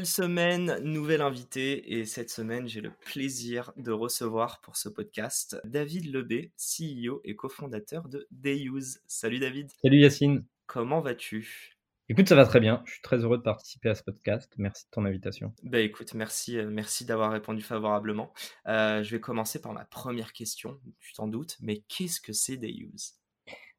[0.00, 5.60] Nouvelle semaine, nouvel invité et cette semaine j'ai le plaisir de recevoir pour ce podcast
[5.64, 9.02] David Lebé, CEO et cofondateur de Dayuse.
[9.06, 9.70] Salut David.
[9.82, 10.46] Salut Yacine.
[10.64, 11.76] Comment vas-tu?
[12.08, 12.82] Écoute, ça va très bien.
[12.86, 14.50] Je suis très heureux de participer à ce podcast.
[14.56, 15.52] Merci de ton invitation.
[15.64, 18.32] Bah écoute, merci, euh, merci d'avoir répondu favorablement.
[18.68, 20.80] Euh, je vais commencer par ma première question.
[20.98, 23.19] Tu t'en doutes, mais qu'est-ce que c'est Dayuse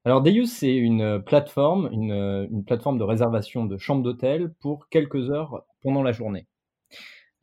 [0.03, 5.29] alors Dayuse, c'est une plateforme, une, une, plateforme de réservation de chambres d'hôtel pour quelques
[5.29, 6.47] heures pendant la journée.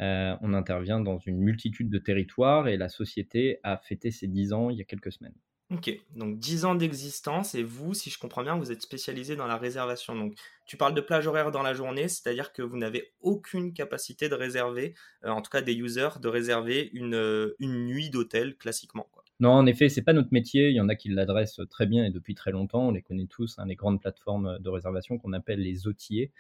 [0.00, 4.52] Euh, on intervient dans une multitude de territoires et la société a fêté ses 10
[4.52, 5.34] ans il y a quelques semaines.
[5.70, 9.47] Ok, donc 10 ans d'existence et vous, si je comprends bien, vous êtes spécialisé dans
[9.47, 10.14] la réservation.
[10.14, 10.34] Donc
[10.66, 14.34] tu parles de plage horaire dans la journée, c'est-à-dire que vous n'avez aucune capacité de
[14.34, 14.94] réserver,
[15.25, 19.10] euh, en tout cas des users, de réserver une, euh, une nuit d'hôtel classiquement.
[19.41, 20.70] Non, en effet, c'est pas notre métier.
[20.70, 22.89] Il y en a qui l'adressent très bien et depuis très longtemps.
[22.89, 26.31] On les connaît tous, hein, les grandes plateformes de réservation qu'on appelle les OTA,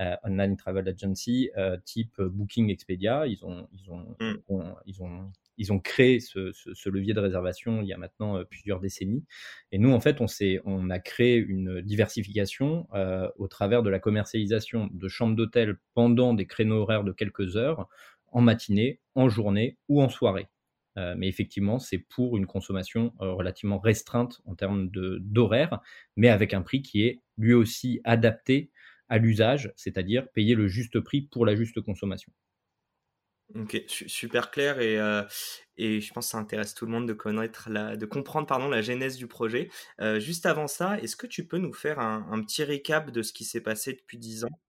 [0.00, 3.26] euh, Online Travel Agency, euh, type Booking, Expedia.
[3.26, 4.74] Ils ont, ils ont, mm.
[4.86, 8.44] ils ont, ils ont créé ce, ce, levier de réservation il y a maintenant euh,
[8.44, 9.24] plusieurs décennies.
[9.72, 10.26] Et nous, en fait, on,
[10.64, 16.32] on a créé une diversification euh, au travers de la commercialisation de chambres d'hôtel pendant
[16.32, 17.88] des créneaux horaires de quelques heures,
[18.30, 20.48] en matinée, en journée ou en soirée.
[20.98, 25.80] Euh, mais effectivement, c'est pour une consommation euh, relativement restreinte en termes d'horaire,
[26.16, 28.70] mais avec un prix qui est lui aussi adapté
[29.08, 32.32] à l'usage, c'est-à-dire payer le juste prix pour la juste consommation.
[33.54, 35.22] Ok, super clair et, euh,
[35.78, 38.82] et je pense que ça intéresse tout le monde de connaître de comprendre pardon la
[38.82, 39.70] genèse du projet.
[40.18, 43.32] juste avant ça, est-ce que tu peux nous faire un, un, petit récap de ce
[43.32, 44.60] qui s'est passé depuis 10 ans?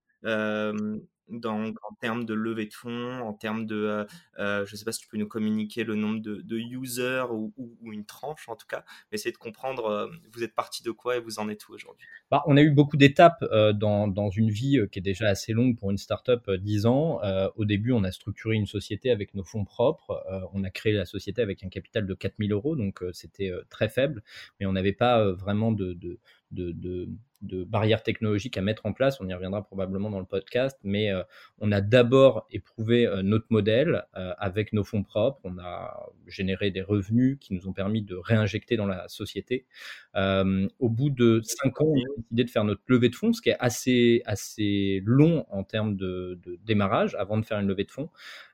[1.30, 4.04] Donc en termes de levée de fonds, en termes de, euh,
[4.38, 7.52] euh, je ne sais pas si tu peux nous communiquer le nombre de, users ou,
[7.84, 11.16] une tranche en tout cas, mais essayer de comprendre, euh, vous êtes parti de quoi
[11.16, 12.06] et vous en êtes où aujourd'hui?
[12.30, 15.76] Bah, On a eu beaucoup d'étapes dans, dans, une vie qui est déjà assez longue
[15.76, 17.20] pour une startup, 10 ans.
[17.56, 21.04] au début, on a structuré une société avec nos fonds propres, on a créé la
[21.04, 24.22] société avec un capital de 4000 euros, donc c'était très faible,
[24.58, 26.18] mais on n'avait pas vraiment de, de,
[26.52, 27.08] de
[27.42, 29.20] de barrières technologiques à mettre en place.
[29.20, 31.22] On y reviendra probablement dans le podcast, mais euh,
[31.58, 35.40] on a d'abord éprouvé euh, notre modèle euh, avec nos fonds propres.
[35.44, 39.66] On a généré des revenus qui nous ont permis de réinjecter dans la société.
[40.14, 43.40] au bout de cinq ans, on a décidé de faire notre levée de fonds, ce
[43.40, 47.84] qui est assez, assez long en termes de, de démarrage avant de faire une levée
[47.84, 48.10] de fonds.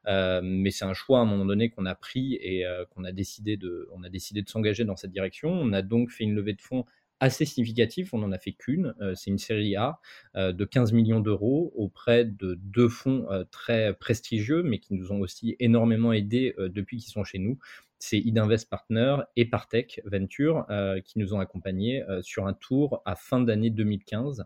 [0.06, 3.56] mais c'est un choix à un moment donné qu'on a pris et qu'on a décidé
[3.56, 5.50] de, on a décidé de s'engager dans cette direction.
[5.50, 6.84] On a donc fait une levée de fonds
[7.20, 8.12] assez significatif.
[8.12, 8.94] On n'en a fait qu'une.
[9.00, 9.98] Euh, c'est une série A
[10.36, 15.12] euh, de 15 millions d'euros auprès de deux fonds euh, très prestigieux, mais qui nous
[15.12, 17.58] ont aussi énormément aidés depuis qu'ils sont chez nous.
[17.98, 20.66] C'est Idinvest Partner et Partech Venture
[21.04, 24.44] qui nous ont accompagnés sur un tour à fin d'année 2015.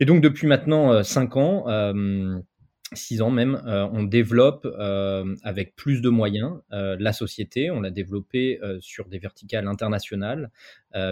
[0.00, 1.64] Et donc depuis maintenant 5 ans,
[2.92, 7.70] six ans même, euh, on développe euh, avec plus de moyens euh, la société.
[7.70, 10.50] On l'a développée sur des verticales internationales,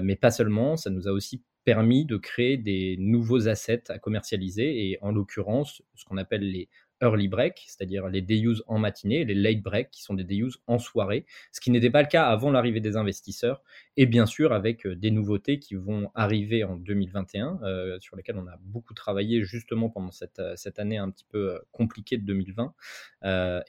[0.02, 0.76] mais pas seulement.
[0.76, 5.82] Ça nous a aussi permis de créer des nouveaux assets à commercialiser et en l'occurrence
[5.94, 6.68] ce qu'on appelle les
[7.04, 10.36] early break, c'est-à-dire les day use en matinée, les late break, qui sont des day
[10.36, 13.62] use en soirée, ce qui n'était pas le cas avant l'arrivée des investisseurs,
[13.96, 18.38] et bien sûr avec euh, des nouveautés qui vont arriver en 2021, euh, sur lesquelles
[18.38, 22.24] on a beaucoup travaillé justement pendant cette, euh, cette année un petit peu compliquée de
[22.24, 22.74] 2020,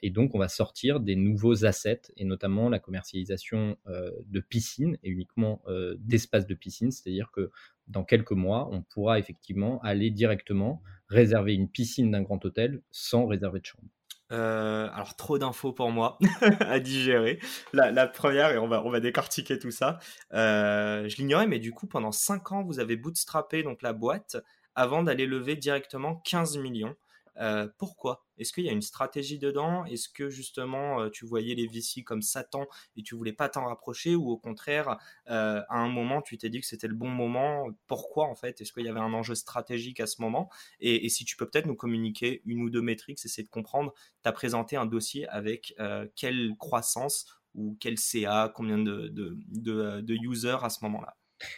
[0.02, 5.10] et donc on va sortir des nouveaux assets, et notamment la commercialisation de piscines, et
[5.10, 5.62] uniquement
[5.98, 7.50] d'espaces de piscine, c'est-à-dire que
[7.88, 13.26] dans quelques mois, on pourra effectivement aller directement réserver une piscine d'un grand hôtel sans
[13.26, 13.88] réserver de chambre.
[14.32, 16.18] Euh, alors trop d'infos pour moi
[16.60, 17.38] à digérer.
[17.72, 20.00] La, première, et on va, on va décortiquer tout ça.
[20.32, 24.36] Euh, je l'ignorais, mais du coup, pendant 5 ans, vous avez bootstrappé donc, la boîte
[24.74, 26.94] avant d'aller lever directement 15 millions.
[27.40, 28.24] Euh, pourquoi?
[28.38, 29.84] Est-ce qu'il y a une stratégie dedans?
[29.84, 32.66] Est-ce que justement euh, tu voyais les VC comme Satan
[32.96, 34.14] et tu voulais pas t'en rapprocher?
[34.14, 34.98] Ou au contraire
[35.30, 37.68] euh, à un moment tu t'es dit que c'était le bon moment?
[37.86, 38.60] Pourquoi en fait?
[38.60, 40.50] Est-ce qu'il y avait un enjeu stratégique à ce moment?
[40.80, 43.94] Et, si tu peux peut-être nous communiquer une ou deux métriques, essayer de comprendre.
[44.22, 45.74] Tu as présenté un dossier avec
[46.14, 51.16] quelle croissance ou quel CA, combien de, de, de, de users à ce moment-là?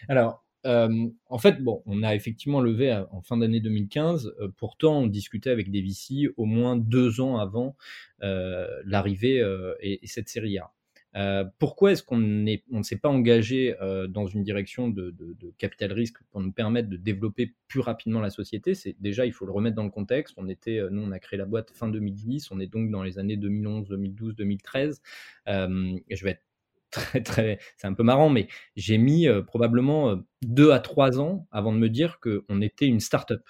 [0.08, 4.32] Alors en fait, bon, on a effectivement levé en fin d'année 2015.
[4.56, 7.76] pourtant, on discutait avec des VC au moins deux ans avant
[8.20, 9.44] l'arrivée
[9.80, 10.72] et, cette série A.
[11.16, 15.14] Euh, pourquoi est-ce qu'on ne s'est pas engagé euh, dans une direction de,
[15.56, 18.74] capital risque pour nous permettre de développer plus rapidement la société?
[18.74, 20.34] C'est déjà, il faut le remettre dans le contexte.
[20.36, 22.50] On était, euh, nous, on a créé la boîte fin 2010.
[22.50, 25.02] On est donc dans les années 2011, 2012, 2013.
[25.46, 26.44] je vais être
[26.90, 31.78] très, c'est un peu marrant, mais j'ai mis probablement deux à trois ans avant de
[31.78, 33.42] me dire qu'on était une start-up.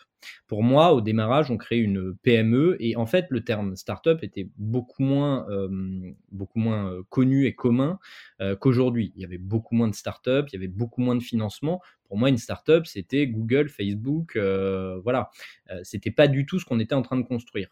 [0.49, 4.49] Pour moi, au démarrage, on crée une PME et en fait, le terme startup était
[4.56, 5.46] beaucoup moins,
[6.32, 8.00] beaucoup moins connu et commun
[8.61, 9.12] qu'aujourd'hui.
[9.14, 11.81] Il y avait beaucoup moins de startups, il y avait beaucoup moins de financement.
[12.08, 15.31] Pour moi, une startup, c'était Google, Facebook, voilà.
[15.84, 17.69] c'était pas du tout ce qu'on était en train de construire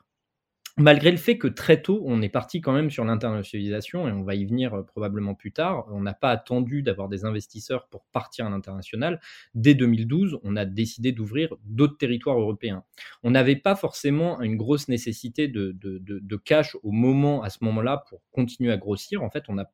[0.76, 4.22] malgré le fait que très tôt, on est parti quand même sur l'internationalisation, et on
[4.22, 8.04] va y venir euh, probablement plus tard, on n'a pas attendu d'avoir des investisseurs pour
[8.12, 9.20] partir à l'international.
[9.54, 12.84] Dès 2012, on a décidé d'ouvrir d'autres territoires européens.
[13.22, 18.04] On n'avait pas forcément une grosse nécessité de, de, cash au moment, à ce moment-là,
[18.08, 19.22] pour continuer à grossir.
[19.22, 19.70] En fait, on a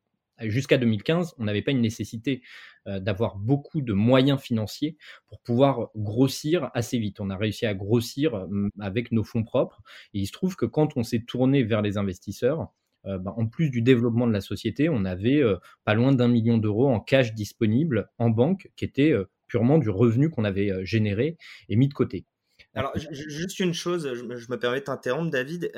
[0.48, 2.42] jusqu'à 2015, on n'avait pas une nécessité
[2.88, 4.96] euh, d'avoir beaucoup de moyens financiers
[5.28, 7.20] pour pouvoir grossir assez vite.
[7.20, 9.82] On a réussi à grossir euh, avec nos fonds propres.
[10.14, 12.72] Et il se trouve que quand on s'est tourné vers les investisseurs,
[13.06, 15.42] euh, bah, en plus du développement de la société, on avait
[15.84, 19.14] pas loin d'un million d'euros en cash disponible en banque, qui était
[19.46, 21.36] purement du revenu qu'on avait généré
[21.68, 22.26] et mis de côté.
[22.74, 25.70] Alors, juste une chose, je me permets de t'interrompre, David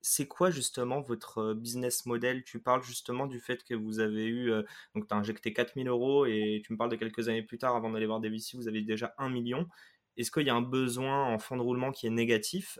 [0.00, 2.44] c'est quoi justement votre business model?
[2.44, 4.50] Tu parles justement du fait que vous avez eu,
[4.94, 7.76] donc tu as injecté 4000 euros et tu me parles de quelques années plus tard
[7.76, 9.66] avant d'aller voir des VC, vous avez déjà 1 million.
[10.16, 12.78] Est-ce qu'il y a un besoin en fonds de roulement qui est négatif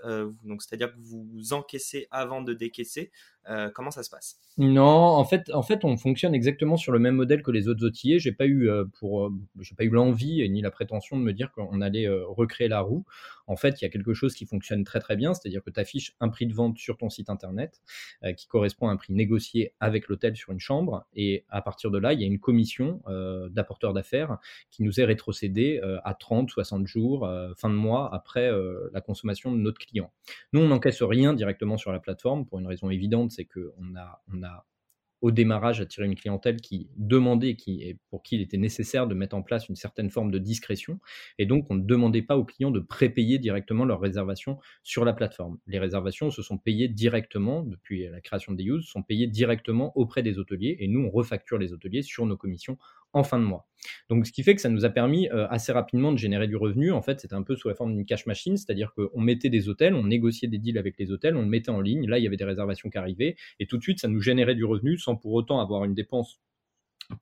[0.59, 3.13] c'est-à-dire que vous encaissez avant de décaisser.
[3.49, 4.39] Euh, comment ça se passe?
[4.59, 7.85] Non, en fait, en fait, on fonctionne exactement sur le même modèle que les autres
[7.85, 8.19] outillés.
[8.19, 11.33] J'ai pas eu euh, pour, euh, j'ai pas eu l'envie ni la prétention de me
[11.33, 13.05] dire qu'on allait recréer la roue.
[13.47, 15.81] En fait, il y a quelque chose qui fonctionne très très bien, c'est-à-dire que tu
[15.81, 17.81] affiches un prix de vente sur ton site internet
[18.37, 21.97] qui correspond à un prix négocié avec l'hôtel sur une chambre, et à partir de
[21.97, 23.01] là, il y a une commission
[23.51, 24.37] d'apporteur d'affaires
[24.71, 28.51] qui nous est rétrocédée à 30, 60 jours, fin de mois après
[28.93, 30.13] la consommation de notre client.
[30.53, 34.23] Nous, on n'encaisse rien directement sur la plateforme pour une raison évidente c'est qu'on a,
[34.33, 34.43] on
[35.21, 39.35] au démarrage attiré une clientèle qui demandait, qui, pour qui il était nécessaire de mettre
[39.35, 41.01] en place une certaine forme de discrétion.
[41.39, 45.13] Et donc, on ne demandait pas aux clients de prépayer directement leurs réservations sur la
[45.13, 45.59] plateforme.
[45.67, 50.23] Les réservations se sont payées directement, depuis la création des Use, sont payées directement auprès
[50.23, 50.77] des hôteliers.
[50.81, 52.79] Et nous, on refacture les hôteliers sur nos commissions
[53.13, 53.67] en fin de mois.
[54.11, 56.57] Donc, ce qui fait que ça nous a permis euh, assez rapidement de générer du
[56.57, 56.93] revenu.
[56.93, 59.69] En fait, c'était un peu sous la forme d'une cash machine, c'est-à-dire qu'on mettait des
[59.69, 62.07] hôtels, on négociait des deals avec les hôtels, on le mettait en ligne.
[62.07, 64.55] Là, il y avait des réservations qui arrivaient, et tout de suite, ça nous générait
[64.55, 66.41] du revenu sans pour autant avoir une dépense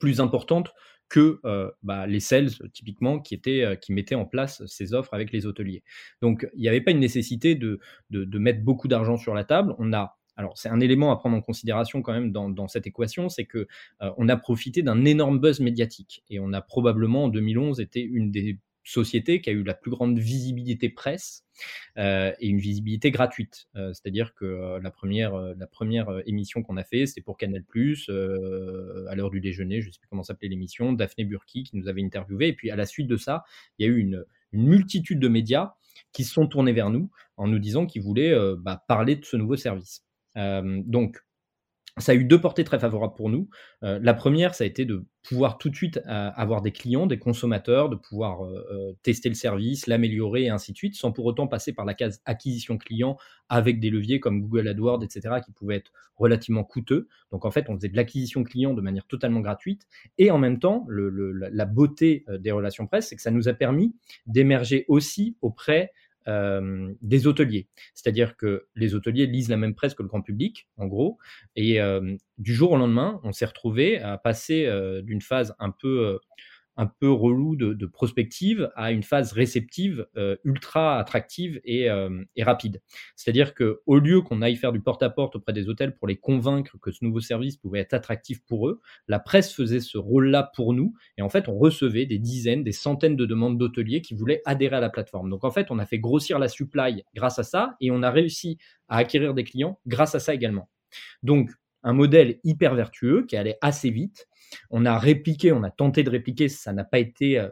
[0.01, 0.73] plus importante
[1.09, 5.47] que euh, bah, les sales typiquement euh, qui mettaient en place ces offres avec les
[5.47, 5.85] hôteliers.
[6.21, 7.79] Donc il n'y avait pas une nécessité de,
[8.11, 9.75] de mettre beaucoup d'argent sur la table.
[9.79, 13.29] On a alors c'est un élément à prendre en considération quand même dans, cette équation,
[13.29, 13.67] c'est que
[14.03, 18.03] euh, on a profité d'un énorme buzz médiatique et on a probablement en 2011 été
[18.03, 21.45] une des sociétés qui a eu la plus grande visibilité presse
[21.97, 23.67] euh, et une visibilité gratuite.
[23.75, 27.65] Euh, c'est-à-dire que la première, la première émission qu'on a fait, c'était pour Canal+,
[29.09, 31.89] à l'heure du déjeuner, je ne sais plus comment s'appelait l'émission, Daphné Burki qui nous
[31.89, 32.49] avait interviewé.
[32.49, 33.43] Et puis à la suite de ça,
[33.79, 35.75] il y a eu une, multitude de médias
[36.13, 39.37] qui se sont tournés vers nous en nous disant qu'ils voulaient bah, parler de ce
[39.37, 40.06] nouveau service.
[40.37, 41.19] Euh, donc,
[41.99, 43.49] ça a eu deux portées très favorables pour nous.
[43.83, 47.07] Euh, la première, ça a été de pouvoir tout de suite euh, avoir des clients,
[47.07, 48.41] des consommateurs, de pouvoir
[49.03, 52.21] tester le service, l'améliorer et ainsi de suite, sans pour autant passer par la case
[52.27, 53.17] acquisition client
[53.49, 57.09] avec des leviers comme Google AdWords, etc., qui pouvaient être relativement coûteux.
[57.33, 59.87] Donc en fait, on faisait de l'acquisition client de manière totalement gratuite.
[60.19, 63.97] Et en même temps, la beauté des relations presse, c'est que ça nous a permis
[64.27, 65.93] d'émerger aussi auprès
[66.29, 67.69] euh, des hôteliers.
[67.95, 71.19] C'est-à-dire que les hôteliers lisent la même presse que le grand public, en gros,
[71.55, 75.71] et euh, du jour au lendemain, on s'est retrouvé à passer euh, d'une phase un
[75.71, 76.19] peu
[76.77, 82.83] un peu relou de, prospective à une phase réceptive euh, ultra attractive euh, et, rapide.
[83.15, 86.79] C'est-à-dire que au lieu qu'on aille faire du porte-à-porte auprès des hôtels pour les convaincre
[86.81, 90.75] que ce nouveau service pouvait être attractif pour eux, la presse faisait ce rôle-là pour
[90.75, 94.43] nous et en fait on recevait des dizaines, des centaines de demandes d'hôteliers qui voulaient
[94.45, 95.31] adhérer à la plateforme.
[95.31, 98.11] Donc en fait on a fait grossir la supply grâce à ça et on a
[98.11, 100.69] réussi à acquérir des clients grâce à ça également.
[101.23, 101.51] Donc
[101.83, 104.27] un modèle hyper vertueux qui allait assez vite
[104.71, 107.49] on a répliqué, on a tenté de répliquer, ça n'a pas été, euh,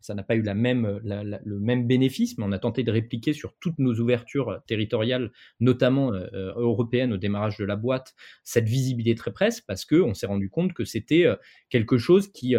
[0.00, 3.32] ça n'a pas eu la même, le même bénéfice, mais on a tenté de répliquer
[3.32, 8.14] sur toutes nos ouvertures territoriales, notamment euh, euh, européennes au démarrage de la boîte,
[8.44, 11.26] cette visibilité très presse, parce qu'on s'est rendu compte que c'était
[11.68, 12.54] quelque chose qui,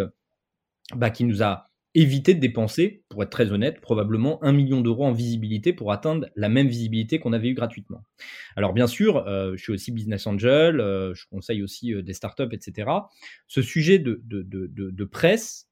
[0.95, 5.05] bah, qui nous a éviter de dépenser, pour être très honnête, probablement un million d'euros
[5.05, 8.03] en visibilité pour atteindre la même visibilité qu'on avait eu gratuitement.
[8.55, 12.13] Alors bien sûr, euh, je suis aussi business angel, euh, je conseille aussi euh, des
[12.13, 12.91] startups, etc.
[13.47, 15.67] Ce sujet de, de presse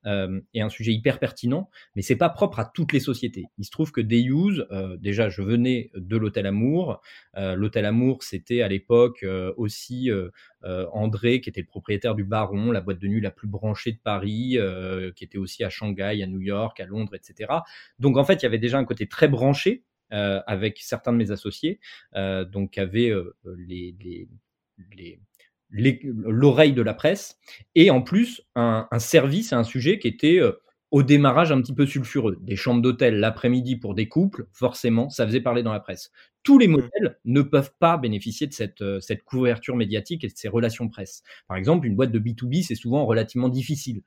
[0.54, 3.46] est un sujet hyper pertinent, mais c'est pas propre à toutes les sociétés.
[3.60, 4.66] Il se trouve que Dayuse,
[5.00, 7.02] déjà, je venais de l'Hôtel Amour.
[7.36, 9.26] L'Hôtel Amour, c'était à l'époque
[9.58, 10.10] aussi
[10.64, 14.00] André, qui était le propriétaire du Baron, la boîte de nuit la plus branchée de
[14.04, 14.58] Paris,
[15.16, 17.52] qui était aussi à Shanghai à New York, à Londres, etc.
[18.00, 19.84] Donc en fait, il y avait déjà un côté très branché
[20.14, 21.82] euh, avec certains de mes associés,
[22.16, 25.20] euh, donc avait euh, les,
[25.70, 27.38] l'oreille de la presse,
[27.76, 30.40] et en plus un, un service un sujet qui était
[30.92, 32.38] au démarrage un petit peu sulfureux.
[32.40, 36.10] Des chambres d'hôtel l'après-midi pour des couples, forcément, ça faisait parler dans la presse.
[36.42, 36.72] Tous les mmh.
[36.72, 41.22] modèles ne peuvent pas bénéficier de cette, cette couverture médiatique et de ces relations presse.
[41.50, 44.04] Par exemple, une boîte de B2B, c'est souvent relativement difficile.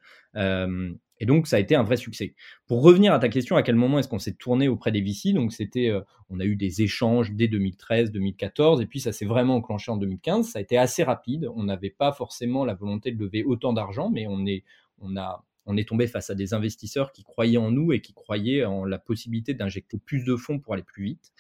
[1.21, 2.35] Et donc, ça a été un vrai succès.
[2.67, 5.33] Pour revenir à ta question, à quel moment est-ce qu'on s'est tourné auprès des VC
[5.33, 6.01] Donc, c'était, euh,
[6.31, 9.97] on a eu des échanges dès 2013, 2014, et puis ça s'est vraiment enclenché en
[9.97, 10.49] 2015.
[10.49, 11.49] Ça a été assez rapide.
[11.55, 14.65] On n'avait pas forcément la volonté de lever autant d'argent, mais on est,
[15.01, 18.13] on a, on est tombé face à des investisseurs qui croyaient en nous et qui
[18.13, 21.33] croyaient en la possibilité d'injecter plus de fonds pour aller plus vite.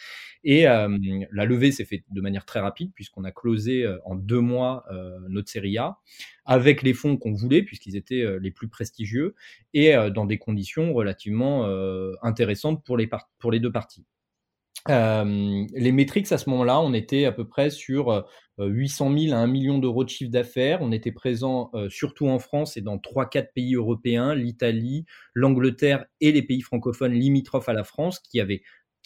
[0.45, 0.99] Et euh,
[1.33, 4.85] la levée s'est faite de manière très rapide puisqu'on a closé euh, en deux mois
[4.91, 5.99] euh, notre série A
[6.45, 9.35] avec les fonds qu'on voulait puisqu'ils étaient les plus prestigieux
[9.73, 11.65] et dans des conditions relativement
[12.23, 13.09] intéressantes pour les,
[13.39, 14.05] pour les deux parties.
[14.89, 18.27] Les métriques à ce moment-là, on était à peu près sur
[18.61, 20.79] 800 000 à 1 million d'euros de chiffre d'affaires.
[20.83, 26.43] On était présent surtout en France et dans 3-4 pays européens, l'Italie, l'Angleterre et les
[26.43, 28.63] pays francophones limitrophes à la France, qui avaient,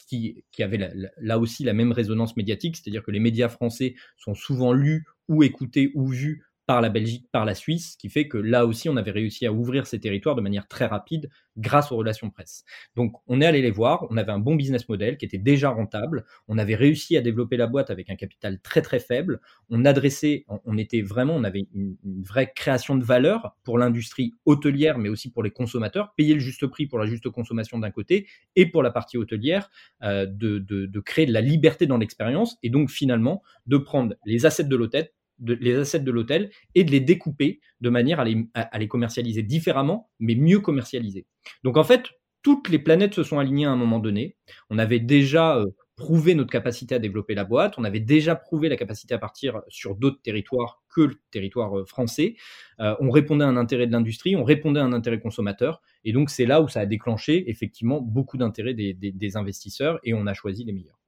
[0.06, 4.34] qui, qui avaient là aussi la même résonance médiatique, c'est-à-dire que les médias français sont
[4.34, 8.38] souvent lus ou écoutés ou vus par la Belgique, par la Suisse, qui fait que
[8.38, 11.96] là aussi, on avait réussi à ouvrir ces territoires de manière très rapide grâce aux
[11.96, 12.64] relations presse.
[12.96, 15.70] Donc, on est allé les voir, on avait un bon business model qui était déjà
[15.70, 19.84] rentable, on avait réussi à développer la boîte avec un capital très très faible, on
[19.84, 25.08] adressait, on, était vraiment, on avait une, vraie création de valeur pour l'industrie hôtelière, mais
[25.08, 28.66] aussi pour les consommateurs, payer le juste prix pour la juste consommation d'un côté, et
[28.66, 29.70] pour la partie hôtelière,
[30.02, 34.46] euh, de, de créer de la liberté dans l'expérience, et donc finalement de prendre les
[34.46, 38.46] assets de l'hôtel, les assets de l'hôtel et de les découper de manière à les,
[38.54, 41.26] à, les, commercialiser différemment, mais mieux commercialiser.
[41.62, 42.10] Donc en fait,
[42.42, 44.36] toutes les planètes se sont alignées à un moment donné.
[44.70, 48.68] On avait déjà euh, prouvé notre capacité à développer la boîte, on avait déjà prouvé
[48.68, 52.36] la capacité à partir sur d'autres territoires que le territoire euh, français.
[52.80, 56.12] Euh, on répondait à un intérêt de l'industrie, on répondait à un intérêt consommateur, et
[56.12, 60.26] donc c'est là où ça a déclenché effectivement beaucoup d'intérêt des, des investisseurs, et on
[60.26, 61.00] a choisi les meilleurs.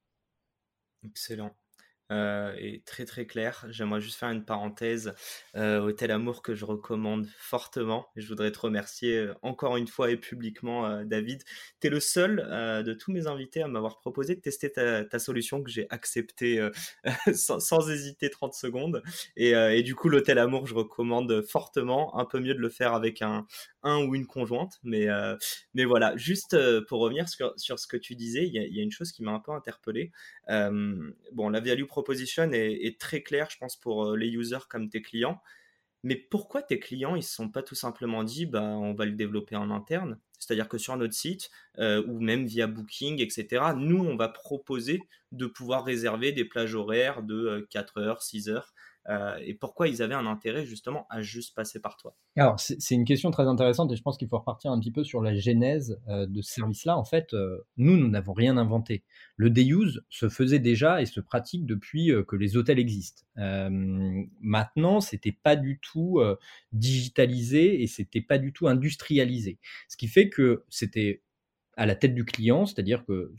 [1.04, 1.54] Excellent
[2.13, 3.67] euh, est très très clair.
[3.71, 5.15] J'aimerais juste faire une parenthèse.
[5.57, 8.09] Euh, Hôtel Amour que je recommande fortement.
[8.17, 11.43] je voudrais te remercier euh, encore une fois et publiquement, euh, David.
[11.81, 15.63] Tu es le seul de tous mes invités à m'avoir proposé de tester ta, solution
[15.63, 16.69] que j'ai accepté
[17.35, 19.03] sans, hésiter 30 secondes.
[19.37, 22.17] Et du coup, l'Hôtel Amour, je recommande fortement.
[22.19, 23.47] Un peu mieux de le faire avec un,
[23.87, 24.78] un ou une conjointe.
[24.83, 25.07] Mais,
[25.75, 26.57] mais voilà, juste
[26.88, 29.33] pour revenir sur, sur, ce que tu disais, il y, a une chose qui m'a
[29.33, 30.12] un peu interpellé.
[30.49, 35.02] bon, la value proposition est, très clair, je pense, pour euh, les users comme tes
[35.02, 35.40] clients.
[36.02, 39.12] Mais pourquoi tes clients, ils se sont pas tout simplement dit, bah, on va le
[39.12, 40.19] développer en interne?
[40.38, 45.00] C'est-à-dire que sur notre site, euh, ou même via Booking, etc., nous, on va proposer
[45.33, 48.73] de pouvoir réserver des plages horaires de 4 euh, heures, 6 heures,
[49.09, 52.17] euh, et pourquoi ils avaient un intérêt justement à juste passer par toi?
[52.37, 55.05] Alors c'est une question très intéressante et je pense qu'il faut repartir un petit peu
[55.05, 56.97] sur la genèse euh, de ce service-là.
[56.97, 59.05] En fait, euh, nous, nous n'avons rien inventé.
[59.37, 63.23] Le day use se faisait déjà et se pratique depuis que les hôtels existent.
[63.37, 66.21] maintenant, c'était pas du tout
[66.73, 69.59] digitalisé et c'était pas du tout industrialisé.
[69.89, 71.23] Ce qui fait que c'était
[71.76, 73.33] à la tête du client, c'est-à-dire que,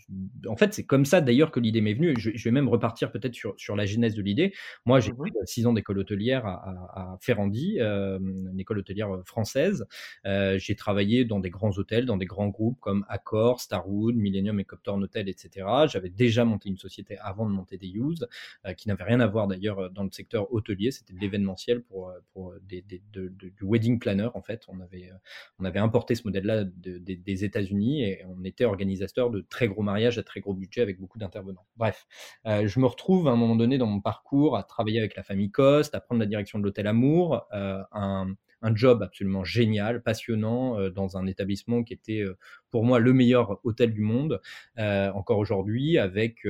[0.47, 2.13] en fait, c'est comme ça d'ailleurs que l'idée m'est venue.
[2.19, 4.53] Je, je, vais même repartir peut-être sur, sur la genèse de l'idée.
[4.85, 9.23] Moi, j'ai fait six ans d'école hôtelière à, à, Ferrandi, euh, une école hôtelière euh,
[9.23, 9.87] française.
[10.25, 14.59] Euh, j'ai travaillé dans des grands hôtels, dans des grands groupes comme Accor, Starwood, Millennium
[14.59, 15.65] et Copthorne Hotel, etc.
[15.87, 18.27] J'avais déjà monté une société avant de monter des Use,
[18.65, 20.91] euh, qui n'avait rien à voir d'ailleurs dans le secteur hôtelier.
[20.91, 24.63] C'était de l'événementiel pour, pour des, des de, du wedding planner en fait.
[24.67, 25.09] On avait,
[25.57, 29.81] on avait importé ce modèle-là de, des États-Unis et on était organisateur de très gros
[29.81, 31.65] mariages à très gros budget avec beaucoup d'intervenants.
[31.75, 32.05] Bref,
[32.45, 35.23] euh, je me retrouve à un moment donné dans mon parcours à travailler avec la
[35.23, 38.35] famille Coste, à prendre la direction de l'hôtel Amour, euh, un,
[38.73, 42.25] job absolument génial, passionnant, euh, dans un établissement qui était
[42.69, 44.41] pour moi le meilleur hôtel du monde,
[44.77, 46.45] encore aujourd'hui, avec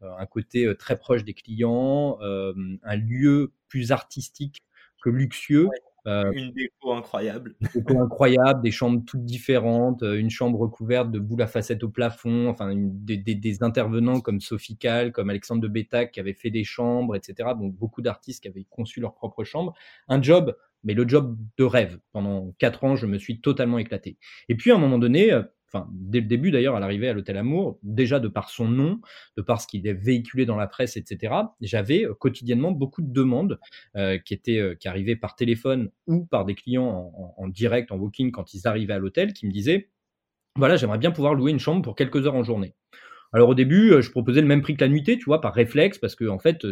[0.00, 4.64] un côté très proche des clients, un lieu plus artistique
[5.00, 5.68] que luxueux,
[6.06, 7.54] Euh, une déco incroyable.
[7.60, 11.82] Une déco incroyable, des chambres toutes différentes, euh, une chambre recouverte de boules à facettes
[11.82, 16.50] au plafond, enfin des, intervenants comme Sophie Cal, comme Alexandre de Bétac qui avaient fait
[16.50, 17.50] des chambres, etc.
[17.58, 19.74] Donc beaucoup d'artistes qui avaient conçu leur propre chambre.
[20.08, 21.98] Un job, mais le job de rêve.
[22.12, 24.16] Pendant quatre ans, je me suis totalement éclaté.
[24.48, 25.42] Et puis à un moment donné, euh,
[25.90, 29.00] dès le début d'ailleurs à l'arrivée à l'hôtel Amour, déjà de par son nom,
[29.36, 31.34] de par ce qu'il est véhiculé dans la presse, etc.
[31.60, 33.58] J'avais euh, quotidiennement beaucoup de demandes
[33.96, 38.54] euh, euh, qui arrivaient par téléphone ou par des clients en, direct, en walking quand
[38.54, 39.90] ils arrivaient à l'hôtel, qui me disaient
[40.56, 42.74] voilà j'aimerais bien pouvoir louer une chambre pour quelques heures en journée.
[43.32, 45.98] Alors au début, je proposais le même prix que la nuitée, tu vois, par réflexe,
[45.98, 46.66] parce que en fait,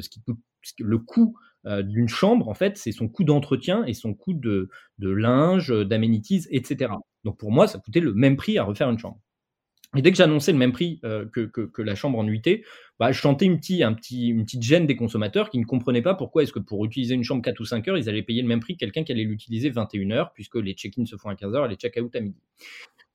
[0.80, 1.36] le coût
[1.82, 6.92] d'une chambre, en fait, c'est son coût d'entretien et son coût de, linge, d'aménities, etc.
[7.24, 9.20] Donc pour moi, ça coûtait le même prix à refaire une chambre.
[9.96, 12.62] Et dès que j'annonçais le même prix euh, que, la chambre en nuitée,
[12.98, 16.02] bah, je sentais une, petit, un petit, une petite gêne des consommateurs qui ne comprenaient
[16.02, 18.42] pas pourquoi est-ce que pour utiliser une chambre 4 ou 5 heures, ils allaient payer
[18.42, 21.30] le même prix que quelqu'un qui allait l'utiliser 21 heures, puisque les check-ins se font
[21.30, 22.36] à 15 heures et les check-out à midi.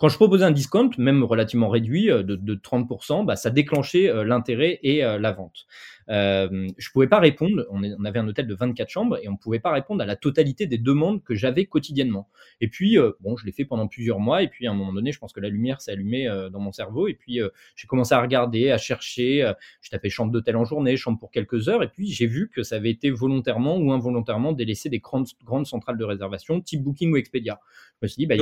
[0.04, 4.26] Quand je proposais un discount, même relativement réduit, euh, de, 30%, bah, ça déclenchait euh,
[4.26, 5.66] l'intérêt et euh, la vente.
[6.10, 9.62] Euh, je pouvais pas répondre, on, avait un hôtel de 24 chambres et on pouvait
[9.62, 12.28] pas répondre à la totalité des demandes que j'avais quotidiennement.
[12.60, 15.14] Et puis, bon, je l'ai fait pendant plusieurs mois et puis à un moment donné,
[15.14, 17.40] je pense que la lumière s'est allumée dans mon cerveau et puis
[17.78, 21.70] j'ai commencé à regarder, à chercher, je tapais chambre d'hôtel en journée, chambre pour quelques
[21.70, 25.28] heures et puis j'ai vu que ça avait été volontairement ou involontairement délaissé des grandes,
[25.46, 27.62] grandes centrales de réservation type Booking ou Expedia.
[28.02, 28.36] Je me suis dit, bah,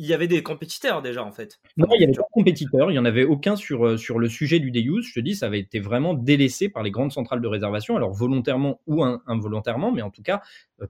[0.00, 1.60] il y avait des compétiteurs déjà en fait.
[1.76, 4.18] Non, il n'y avait pas de compétiteurs, il n'y en avait aucun sur, euh, sur
[4.18, 5.06] le sujet du day use.
[5.06, 8.10] Je te dis, ça avait été vraiment délaissé par les grandes centrales de réservation, alors
[8.10, 10.40] volontairement ou involontairement, mais en tout cas,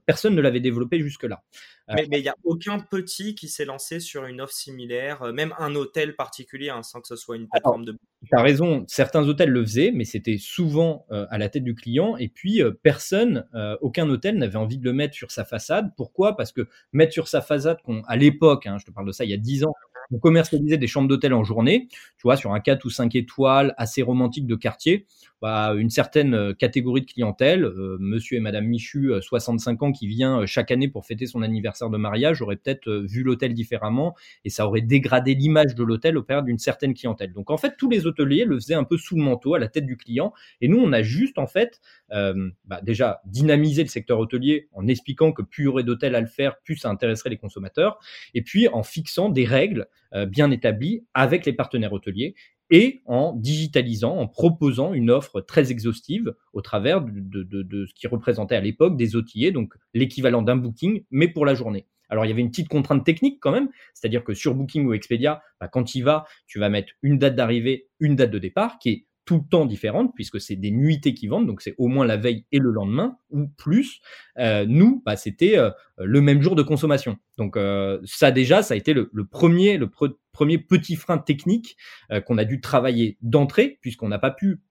[0.05, 1.43] personne ne l'avait développé jusque-là.
[1.89, 5.53] Euh, mais il n'y a aucun petit qui s'est lancé sur une offre similaire, même
[5.57, 7.91] un hôtel particulier, hein, sans que ce soit une plateforme de.
[7.91, 12.17] Tu as raison, certains hôtels le faisaient, mais c'était souvent à la tête du client.
[12.17, 13.47] Et puis, personne,
[13.81, 15.91] aucun hôtel n'avait envie de le mettre sur sa façade.
[15.97, 16.37] Pourquoi?
[16.37, 19.31] Parce que mettre sur sa façade, à l'époque, hein, je te parle de ça il
[19.31, 19.73] y a 10 ans,
[20.11, 23.73] on commercialisait des chambres d'hôtel en journée, tu vois, sur un 4 ou 5 étoiles
[23.77, 25.05] assez romantique de quartier,
[25.41, 29.91] bah, une certaine euh, catégorie de clientèle, euh, monsieur et madame Michu, 65 euh, ans,
[29.91, 34.15] qui vient chaque année pour fêter son anniversaire de mariage, aurait peut-être vu l'hôtel différemment
[34.45, 37.33] et ça aurait dégradé l'image de l'hôtel au père d'une certaine clientèle.
[37.33, 39.67] Donc en fait, tous les hôteliers le faisaient un peu sous le manteau, à la
[39.67, 44.19] tête du client, et nous, on a juste en fait bah, déjà dynamisé le secteur
[44.19, 47.29] hôtelier en expliquant que plus il y aurait d'hôtels à le faire, plus ça intéresserait
[47.31, 47.97] les consommateurs,
[48.33, 49.87] et puis en fixant des règles
[50.27, 52.35] bien établies avec les partenaires hôteliers
[52.71, 58.55] et en digitalisant, en proposant une offre très exhaustive au travers de, ce qui représentait
[58.55, 61.85] à l'époque des outillés, donc l'équivalent d'un booking, mais pour la journée.
[62.09, 64.93] Alors il y avait une petite contrainte technique quand même, c'est-à-dire que sur Booking ou
[64.93, 68.79] Expedia, bah, quand y vas, tu vas mettre une date d'arrivée, une date de départ,
[68.79, 71.87] qui est tout le temps différente, puisque c'est des nuitées qui vendent, donc c'est au
[71.87, 74.01] moins la veille et le lendemain, ou plus.
[74.37, 77.17] Euh, nous, bah, c'était euh, le même jour de consommation.
[77.37, 79.89] Donc euh, ça déjà, ça a été le, premier, le
[80.31, 81.77] premier petit frein technique
[82.25, 84.61] qu'on a dû travailler d'entrée, puisqu'on n'a pas pu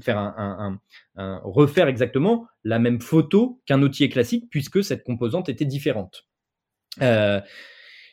[0.00, 0.80] faire un,
[1.16, 6.26] refaire exactement la même photo qu'un outil classique, puisque cette composante était différente.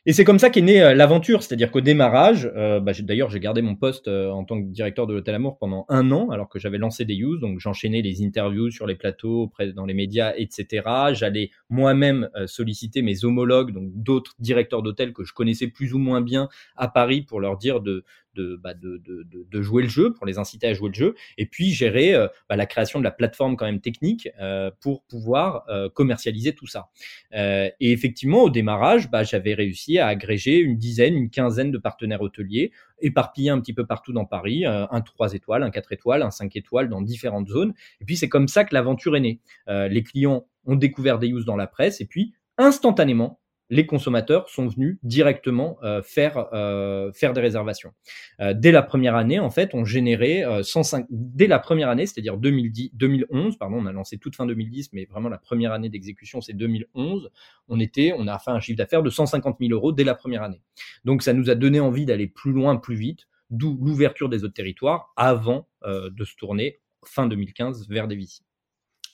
[0.06, 3.39] Et c'est comme ça qu'est née euh, l'aventure, c'est-à-dire qu'au démarrage, euh, bah, d'ailleurs j'ai
[3.39, 6.50] gardé mon poste euh, en tant que directeur de l'Hôtel Amour pendant un an, alors
[6.50, 9.94] que j'avais lancé des use, donc j'enchaînais les interviews sur les plateaux, auprès, dans les
[9.94, 10.84] médias, etc.
[11.13, 16.20] J'allais moi-même solliciter mes homologues, donc d'autres directeurs d'hôtel que je connaissais plus ou moins
[16.20, 18.04] bien à Paris pour leur dire de,
[18.36, 22.13] bah, de, jouer le jeu, pour les inciter à jouer le jeu, et puis gérer
[22.13, 26.54] euh, bah, la création de la plateforme quand même technique euh, pour pouvoir euh, commercialiser
[26.54, 26.89] tout ça.
[27.32, 32.22] et effectivement, au démarrage, bah, j'avais réussi à agréger une dizaine, une quinzaine de partenaires
[32.22, 36.32] hôteliers, éparpillés un petit peu partout dans Paris, un 3 étoiles, un 4 étoiles, un
[36.32, 37.74] 5 étoiles dans différentes zones.
[38.02, 39.39] Et puis c'est comme ça que l'aventure est née.
[39.67, 44.67] les clients ont découvert des use dans la presse, et puis instantanément, les consommateurs sont
[44.67, 47.93] venus directement euh, faire, euh, faire des réservations.
[48.39, 52.38] Euh, dès la première année, en fait, on générait 105, dès la première année, c'est-à-dire
[52.38, 56.54] 2011, pardon, on a lancé toute fin 2010, mais vraiment la première année d'exécution, c'est
[56.54, 57.32] 2011,
[57.67, 60.43] on était, on a fait un chiffre d'affaires de 150 000 euros dès la première
[60.43, 60.62] année.
[61.06, 64.54] Donc ça nous a donné envie d'aller plus loin, plus vite, d'où l'ouverture des autres
[64.54, 68.43] territoires avant de se tourner fin 2015 vers des VC.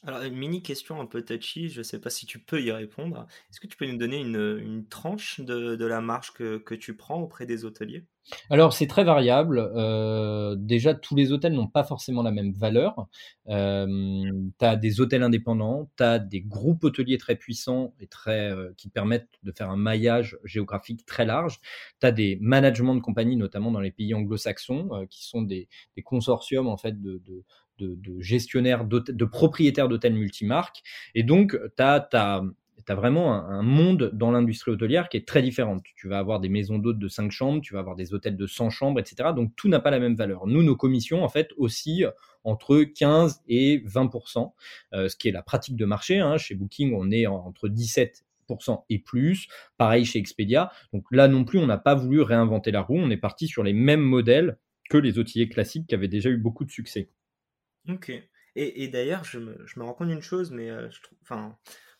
[0.03, 2.71] Alors, une mini question un peu touchy, je ne sais pas si tu peux y
[2.71, 3.27] répondre.
[3.49, 7.45] Est-ce que tu peux nous donner une, tranche de, la marge que, tu prends auprès
[7.45, 8.05] des hôteliers?
[8.49, 9.59] Alors, c'est très variable.
[9.75, 13.07] Euh, déjà, tous les hôtels n'ont pas forcément la même valeur.
[13.49, 13.85] Euh,
[14.57, 18.71] tu as des hôtels indépendants, tu as des groupes hôteliers très puissants et très, euh,
[18.77, 21.59] qui permettent de faire un maillage géographique très large.
[21.99, 25.67] Tu as des managements de compagnies, notamment dans les pays anglo-saxons, qui sont des,
[26.05, 27.43] consortiums en fait de de,
[28.19, 30.81] gestionnaires, de propriétaires d'hôtels multimarques.
[31.15, 32.43] Et donc, tu as,
[32.89, 35.77] vraiment un, monde dans l'industrie hôtelière qui est très différent.
[35.95, 38.47] Tu vas avoir des maisons d'hôtes de 5 chambres, tu vas avoir des hôtels de
[38.47, 39.29] 100 chambres, etc.
[39.35, 40.47] Donc tout n'a pas la même valeur.
[40.47, 42.03] Nous, nos commissions, en fait, aussi
[42.43, 44.51] entre 15 et 20%
[44.93, 46.19] ce qui est la pratique de marché.
[46.19, 46.37] Hein.
[46.37, 48.23] Chez Booking, on est entre 17
[48.89, 49.47] et plus.
[49.77, 50.71] Pareil chez Expedia.
[50.93, 52.97] Donc là non plus, on n'a pas voulu réinventer la roue.
[52.97, 54.57] On est parti sur les mêmes modèles
[54.89, 57.09] que les hôteliers classiques qui avaient déjà eu beaucoup de succès.
[57.87, 58.11] Ok.
[58.55, 60.99] Et, d'ailleurs, je me, rends compte d'une chose, mais je,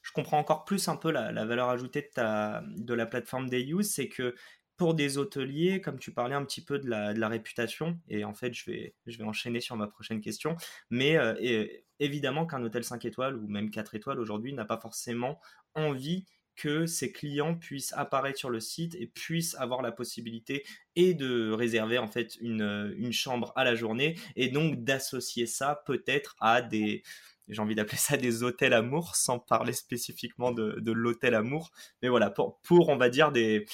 [0.02, 3.90] je comprends encore plus un peu la, valeur ajoutée de, ta, de la plateforme Dayuse,
[3.92, 4.36] c'est que
[4.80, 8.54] pour des hôteliers, comme tu parlais un petit peu de la, réputation, et en fait,
[8.54, 10.56] je vais, je vais enchaîner sur ma prochaine question,
[10.90, 11.68] mais euh,
[12.00, 15.40] évidemment qu'un hôtel 5 étoiles ou même 4 étoiles aujourd'hui n'a pas forcément
[15.76, 16.26] envie
[16.60, 20.66] que ses clients puissent apparaître sur le site et puissent avoir la possibilité
[20.98, 25.82] et de réserver en fait une, une chambre à la journée et donc d'associer ça
[25.86, 27.02] peut-être à des
[27.48, 32.10] j'ai envie d'appeler ça des hôtels amour sans parler spécifiquement de, de l'hôtel amour mais
[32.10, 33.66] voilà pour, pour on va dire des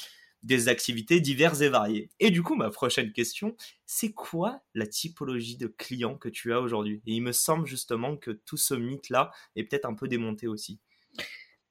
[0.43, 2.11] des activités diverses et variées.
[2.19, 3.55] Et du coup, ma prochaine question,
[3.87, 7.01] c'est quoi la typologie de clients que tu as aujourd'hui?
[7.07, 10.79] Et il me semble justement que tout ce mythe-là est peut-être un peu démonté aussi.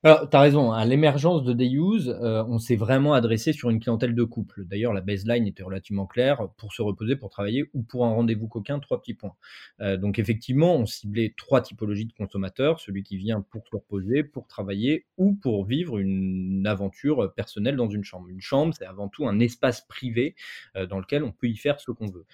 [0.06, 3.80] Alors, tu as raison, à l'émergence de Dayuse, euh, on s'est vraiment adressé sur une
[3.80, 4.66] clientèle de couple.
[4.66, 8.46] D'ailleurs, la baseline était relativement claire pour se reposer, pour travailler ou pour un rendez-vous
[8.46, 9.34] coquin, trois petits points.
[9.80, 14.24] Euh, donc, effectivement, on ciblait trois typologies de consommateurs celui qui vient pour se reposer,
[14.24, 18.28] pour travailler ou pour vivre une aventure personnelle dans une chambre.
[18.28, 20.34] Une chambre, c'est avant tout un espace privé
[20.76, 22.26] euh, dans lequel on peut y faire ce qu'on veut,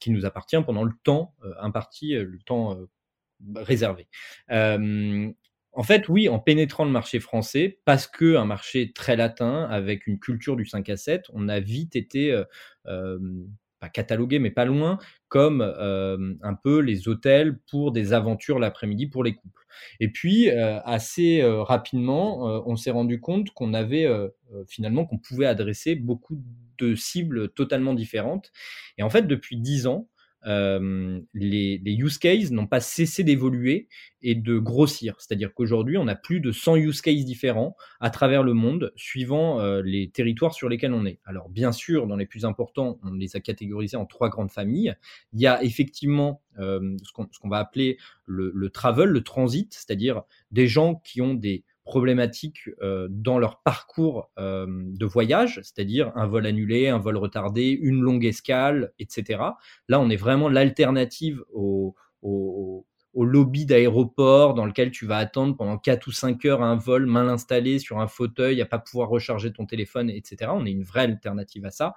[0.00, 2.76] qui nous appartient pendant le temps imparti, le temps
[3.54, 4.08] réservé.
[5.76, 10.06] En fait, oui, en pénétrant le marché français, parce que un marché très latin, avec
[10.06, 12.44] une culture du 5 à 7, on a vite été, euh,
[12.86, 13.18] euh,
[13.78, 19.06] pas catalogué, mais pas loin, comme euh, un peu les hôtels pour des aventures l'après-midi
[19.06, 19.66] pour les couples.
[20.00, 24.08] Et puis, assez rapidement, on s'est rendu compte qu'on avait
[24.66, 26.42] finalement qu'on pouvait adresser beaucoup
[26.78, 28.50] de cibles totalement différentes.
[28.96, 30.08] Et en fait, depuis dix ans,
[30.46, 33.88] euh, les, use cases n'ont pas cessé d'évoluer
[34.22, 35.16] et de grossir.
[35.18, 39.60] C'est-à-dire qu'aujourd'hui, on a plus de 100 use cases différents à travers le monde, suivant
[39.60, 41.18] euh, les territoires sur lesquels on est.
[41.24, 44.94] Alors, bien sûr, dans les plus importants, on les a catégorisés en trois grandes familles.
[45.32, 50.22] Il y a effectivement euh, ce qu'on va appeler le, le travel, le transit, c'est-à-dire
[50.50, 56.26] des gens qui ont des problématiques euh, dans leur parcours euh, de voyage, c'est-à-dire un
[56.26, 59.40] vol annulé, un vol retardé, une longue escale, etc.
[59.88, 61.94] Là, on est vraiment l'alternative au,
[63.14, 67.30] lobby d'aéroport dans lequel tu vas attendre pendant 4 ou 5 heures un vol mal
[67.30, 70.50] installé sur un fauteuil, à pas pouvoir recharger ton téléphone, etc.
[70.54, 71.94] On est une vraie alternative à ça.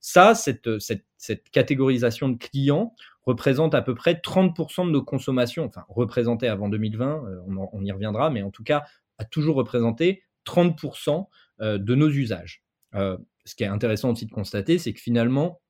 [0.00, 6.48] Ça, cette, catégorisation de clients représente à peu près 30% de nos consommations, enfin représentait
[6.48, 8.84] avant 2020, euh, on, on, y reviendra, mais en tout cas
[9.18, 11.26] a toujours représenté 30%
[11.60, 12.62] euh, de nos usages.
[12.94, 15.60] Euh, ce qui est intéressant aussi de constater, c'est que finalement,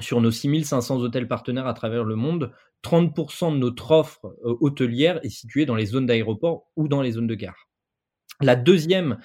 [0.00, 2.52] sur nos 6500 hôtels partenaires à travers le monde,
[2.82, 7.12] 30% de notre offre euh, hôtelière est située dans les zones d'aéroport ou dans les
[7.12, 7.63] zones de gare.
[8.40, 9.18] La deuxième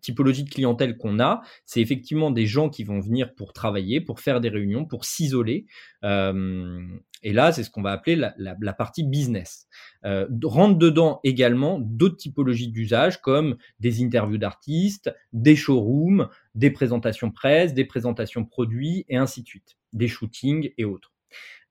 [0.00, 4.20] typologie de clientèle qu'on a, c'est effectivement des gens qui vont venir pour travailler, pour
[4.20, 5.66] faire des réunions, pour s'isoler.
[6.02, 9.66] et là, c'est ce qu'on va appeler la, partie business.
[10.04, 17.30] Euh, rentre dedans également d'autres typologies d'usage comme des interviews d'artistes, des showrooms, des présentations
[17.30, 21.12] presse, des présentations produits et ainsi de suite, des shootings et autres.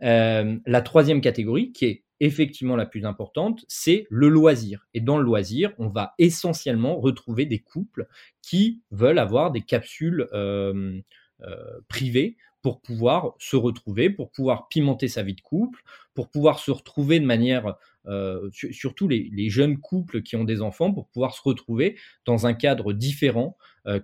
[0.02, 4.88] la troisième catégorie, qui est effectivement la plus importante, c'est le loisir.
[4.94, 8.08] Et dans le loisir, on va essentiellement retrouver des couples
[8.42, 11.00] qui veulent avoir des capsules euh,
[11.42, 15.84] euh, privées pour pouvoir se retrouver, pour pouvoir pimenter sa vie de couple,
[16.16, 17.76] pour pouvoir se retrouver de manière,
[18.08, 22.56] euh, surtout les, jeunes couples qui ont des enfants, pour pouvoir se retrouver dans un
[22.56, 23.56] cadre différent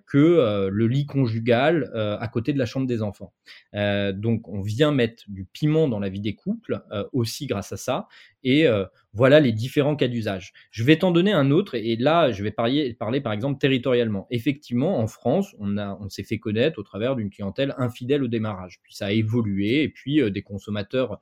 [0.06, 3.34] que euh, le lit conjugal euh, à côté de la chambre des enfants.
[3.74, 6.82] donc on vient mettre du piment dans la vie des couples
[7.14, 8.08] aussi grâce à ça.
[8.44, 8.66] Et
[9.14, 10.54] voilà les différents cas d'usage.
[10.72, 14.28] Je vais t'en donner un autre, et là, je vais parler, par exemple territorialement.
[14.32, 18.28] Effectivement, en France, on, a, on s'est fait connaître au travers d'une clientèle infidèle au
[18.28, 18.80] démarrage.
[18.84, 21.20] Puis ça a évolué, et puis des consommateurs,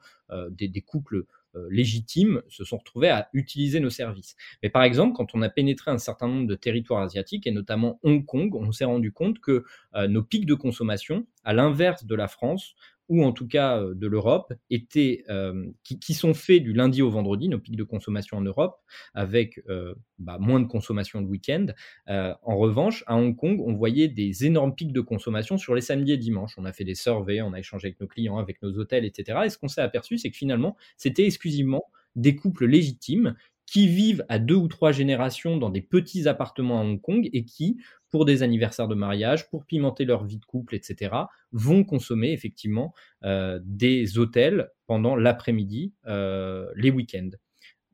[0.52, 1.28] des, couples euh,
[1.70, 4.36] légitimes se sont retrouvés à utiliser nos services.
[4.64, 8.00] Mais par exemple, quand on a pénétré un certain nombre de territoires asiatiques, et notamment
[8.04, 9.64] Hong Kong, on s'est rendu compte que
[9.96, 12.76] euh, nos pics de consommation, à l'inverse de la France,
[13.10, 17.10] ou en tout cas euh, de l'Europe, étaient, euh, qui, sont faits du lundi au
[17.10, 18.78] vendredi, nos pics de consommation en Europe,
[19.14, 21.68] avec euh, bah, moins de consommation le week-end.
[22.08, 26.14] en revanche, à Hong Kong, on voyait des énormes pics de consommation sur les samedis
[26.14, 26.54] et dimanches.
[26.58, 29.40] On a fait des surveys, on a échangé avec nos clients, avec nos hôtels, etc.
[29.46, 33.36] Et ce qu'on s'est aperçu, c'est que finalement, c'était exclusivement des couples légitimes
[33.70, 37.46] qui vivent à deux ou trois générations dans des petits appartements à Hong Kong et
[37.46, 37.78] qui,
[38.10, 41.16] pour des anniversaires de mariage, pour pimenter leur vie de couple, etc.,
[41.52, 47.30] vont consommer effectivement euh, des hôtels pendant l'après-midi, euh, les week-ends.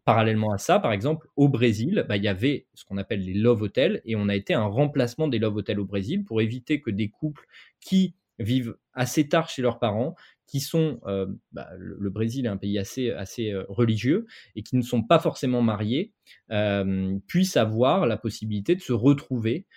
[0.05, 3.33] Parallèlement à ça, par exemple, au Brésil, bah, il y avait ce qu'on appelle les
[3.33, 6.79] love hotels et on a été un remplacement des love hotels au Brésil pour éviter
[6.79, 7.45] que des couples
[7.81, 10.15] qui vivent assez tard chez leurs parents
[10.47, 14.75] qui sont, euh, bah, le, Brésil est un pays assez, assez euh, religieux et qui
[14.75, 16.13] ne sont pas forcément mariés,
[16.51, 19.67] euh, puissent avoir la possibilité de se retrouver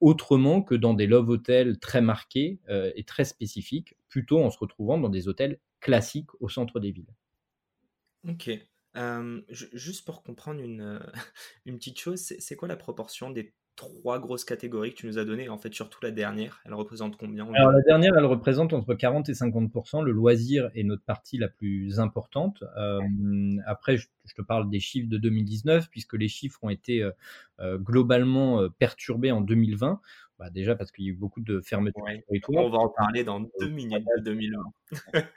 [0.00, 4.96] autrement que dans des love hotels très marqués et très spécifiques, plutôt en se retrouvant
[4.96, 7.14] dans des hôtels classiques au centre des villes.
[8.26, 8.50] Ok.
[9.50, 10.98] juste pour comprendre une,
[11.66, 15.24] une petite chose, c'est quoi la proportion des trois grosses catégories que tu nous as
[15.24, 15.48] données.
[15.48, 19.28] En fait, surtout la dernière, elle représente combien Alors, la dernière, elle représente entre 40
[19.28, 22.64] et 50% Le loisir est notre partie la plus importante.
[22.76, 23.00] Euh,
[23.66, 27.12] après, je, te parle des chiffres de 2019, puisque les chiffres ont été euh,
[27.60, 30.00] euh, globalement perturbés en 2020.
[30.38, 32.02] Bah, déjà parce qu'il y a eu beaucoup de fermetures.
[32.48, 34.62] On va en parler dans deux minutes de 2020.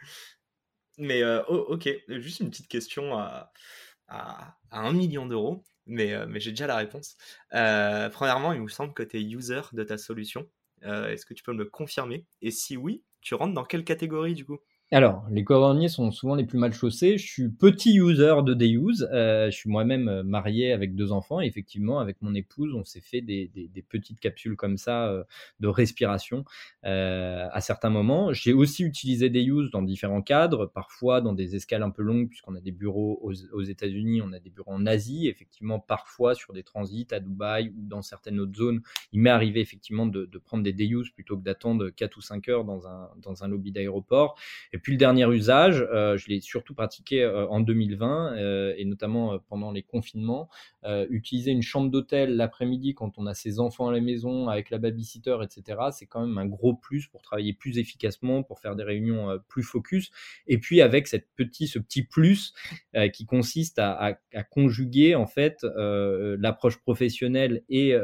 [0.97, 3.51] Mais oh, ok, juste une petite question à,
[4.07, 7.17] à, à 1 million d'euros mais, euh, mais j'ai déjà la réponse.
[7.53, 10.49] Euh, premièrement, il me semble que tu es user de ta solution.
[10.83, 12.25] Euh, est-ce que tu peux me confirmer?
[12.41, 14.59] Et si oui, tu rentres dans quelle catégorie du coup?
[14.93, 17.17] Alors, les cordonniers sont souvent les plus mal chaussés.
[17.17, 19.07] Je suis petit user de Deuse.
[19.13, 21.39] Euh, je suis moi-même euh, marié avec deux enfants.
[21.39, 23.49] Et effectivement, avec mon épouse, on s'est fait des,
[23.87, 25.23] petites capsules comme ça euh,
[25.61, 26.43] de respiration
[26.83, 28.33] à certains moments.
[28.33, 32.55] J'ai aussi utilisé Deuse dans différents cadres, parfois dans des escales un peu longues, puisqu'on
[32.55, 35.27] a des bureaux aux, États-Unis, on a des bureaux en Asie.
[35.29, 38.81] Effectivement, parfois sur des transits à Dubaï ou dans certaines autres zones,
[39.13, 42.65] il m'est arrivé effectivement de, prendre des Deuse plutôt que d'attendre 4 ou 5 heures
[42.65, 44.37] dans un, dans un lobby d'aéroport.
[44.81, 49.39] Puis le dernier usage, euh, je l'ai surtout pratiqué euh, en 2020 euh, et notamment
[49.49, 50.49] pendant les confinements.
[51.09, 54.79] utiliser une chambre d'hôtel l'après-midi quand on a ses enfants à la maison avec la
[54.79, 55.79] babysitter, etc.
[55.91, 59.63] C'est quand même un gros plus pour travailler plus efficacement, pour faire des réunions plus
[59.63, 60.09] focus.
[60.47, 62.53] Et puis avec cette petit, ce petit plus
[63.13, 67.95] qui consiste à, à, conjuguer en fait l'approche professionnelle et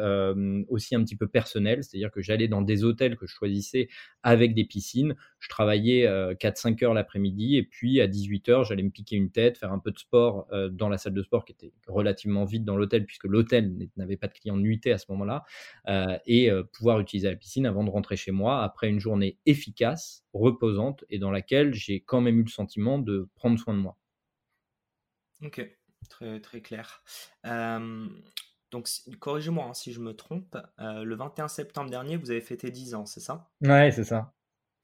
[0.70, 3.90] aussi un petit peu personnelle, c'est-à-dire que j'allais dans des hôtels que je choisissais
[4.22, 5.16] avec des piscines.
[5.40, 7.58] Je travaillais 4-5 5 heures l'après-midi.
[7.58, 10.48] Et puis à 18 heures, j'allais me piquer une tête, faire un peu de sport
[10.52, 14.18] euh, dans la salle de sport qui était relativement vide dans l'hôtel, puisque l'hôtel n'avait
[14.18, 15.46] pas de clients nuitée à ce moment-là,
[15.88, 19.38] euh, et euh, pouvoir utiliser la piscine avant de rentrer chez moi après une journée
[19.46, 23.80] efficace, reposante, et dans laquelle j'ai quand même eu le sentiment de prendre soin de
[23.80, 23.98] moi.
[25.44, 25.62] Ok,
[26.10, 27.04] très, très clair.
[28.72, 32.96] Donc, corrigez-moi hein, si je me trompe, le 21 septembre dernier, vous avez fêté 10
[32.96, 33.50] ans, c'est ça?
[33.62, 34.34] Ouais, c'est ça.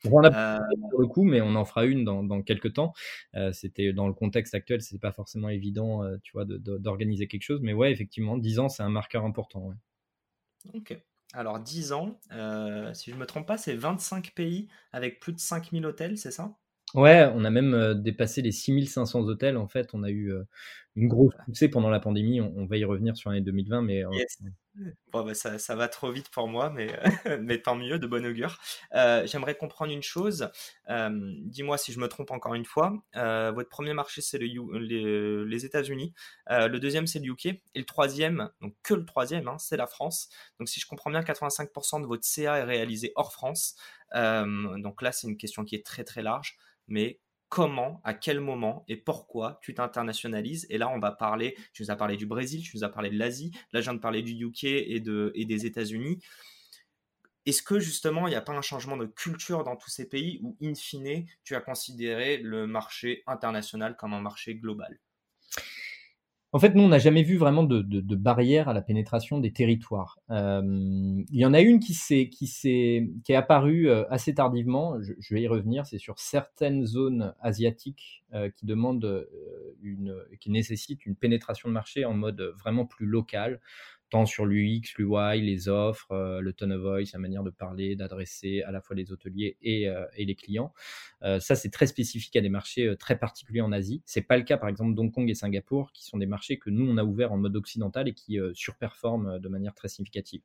[0.06, 2.94] On en a euh, pour le coup, mais on en fera une dans, quelques temps.
[3.36, 7.44] Euh, c'était dans le contexte actuel, c'est pas forcément évident, euh, tu vois, d'organiser quelque
[7.44, 7.62] chose.
[7.62, 9.74] Mais ouais, effectivement, 10 ans, c'est un marqueur important.
[10.74, 10.98] Ok.
[11.34, 12.20] Alors 10 ans,
[12.94, 16.56] si je me trompe pas, c'est 25 pays avec plus de 5000 hôtels, c'est ça?
[16.94, 19.58] Ouais, on a même dépassé les 6500 hôtels.
[19.58, 20.32] En fait, on a eu
[20.96, 22.39] une grosse poussée pendant la pandémie.
[22.39, 24.04] On, va y revenir sur l'année 2020, mais
[25.12, 26.88] Bon, bah, ça, ça, va trop vite pour moi, mais,
[27.41, 28.59] mais tant mieux, de bon augure.
[28.93, 30.49] Euh, j'aimerais comprendre une chose.
[30.89, 31.09] Euh,
[31.41, 32.93] dis-moi si je me trompe encore une fois.
[33.15, 34.47] Euh, votre premier marché, c'est le,
[34.79, 36.13] les, les États-Unis.
[36.49, 37.45] le deuxième, c'est le UK.
[37.45, 40.29] Et le troisième, donc que le troisième, hein, c'est la France.
[40.59, 43.75] Donc, si je comprends bien, 85% de votre CA est réalisé hors France.
[44.13, 46.57] donc là, c'est une question qui est très très large.
[46.88, 47.19] Mais
[47.54, 50.66] comment, à quel moment et pourquoi tu t'internationalises.
[50.72, 53.12] Et là, on va parler, tu nous as parlé du Brésil, tu nous as parlé
[53.12, 55.04] de l'Asie, là, je viens de parler du UK et,
[55.36, 56.18] et des États-Unis.
[57.46, 60.39] Est-ce que justement, il n'y a pas un changement de culture dans tous ces pays
[60.42, 65.00] où, in fine, tu as considéré le marché international comme un marché global?
[66.56, 69.52] En fait, nous, on n'a jamais vu vraiment de, de, barrière à la pénétration des
[69.52, 70.20] territoires.
[70.30, 74.36] Euh, il y en a une qui, s'est, qui, s'est, qui est apparue euh, assez
[74.36, 79.28] tardivement, je, vais y revenir, c'est sur certaines zones asiatiques euh, qui demandent
[79.82, 83.60] une, qui nécessitent une pénétration de marché en mode vraiment plus local
[84.13, 87.95] tant sur l'UX, l'UI, les offres, euh, le tone of voice, la manière de parler,
[87.95, 90.71] d'adresser à la fois les hôteliers et, euh, les clients.
[91.23, 94.04] Euh, ça, c'est très spécifique à des marchés très particuliers en Asie.
[94.06, 96.69] C'est pas le cas, par exemple, d'Hong Kong et Singapour, qui sont des marchés que
[96.69, 100.41] nous, on a ouverts en mode occidental et qui surperforment de manière très significative.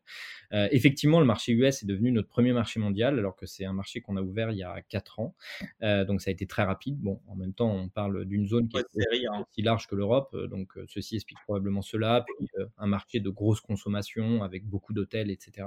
[0.50, 4.00] effectivement, le marché US est devenu notre premier marché mondial, alors que c'est un marché
[4.00, 5.34] qu'on a ouvert il y a 4 ans.
[5.82, 6.98] donc, ça a été très rapide.
[6.98, 9.44] Bon, en même temps, on parle d'une zone qui est hein.
[9.50, 12.24] aussi large que l'Europe, donc ceci explique probablement cela.
[12.38, 15.66] Puis, un marché de consommation avec beaucoup d'hôtels, etc.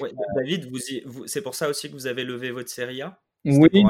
[0.00, 3.20] Ouais, David, vous, c'est pour ça aussi que vous avez levé votre série A?
[3.46, 3.84] Oui,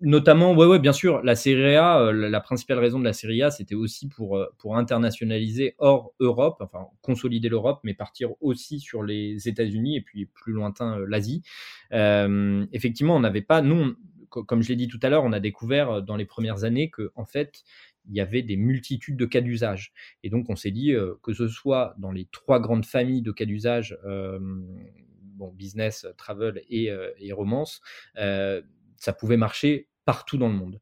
[0.00, 1.22] notamment, ouais, ouais, bien sûr.
[1.22, 4.46] La Serie A, euh, la, principale raison de la Serie A, c'était aussi pour, euh,
[4.56, 10.24] pour internationaliser hors Europe, enfin consolider l'Europe, mais partir aussi sur les États-Unis et puis
[10.24, 11.42] plus lointain l'Asie.
[11.92, 13.94] effectivement, on n'avait pas, nous,
[14.30, 17.12] comme je l'ai dit tout à l'heure, on a découvert dans les premières années que,
[17.14, 17.64] en fait,
[18.08, 19.92] il y avait des multitudes de cas d'usage.
[20.22, 23.44] Et donc, on s'est dit que ce soit dans les trois grandes familles de cas
[23.44, 27.80] d'usage, bon, business, travel et, et romance,
[28.14, 30.80] ça pouvait marcher partout dans le monde.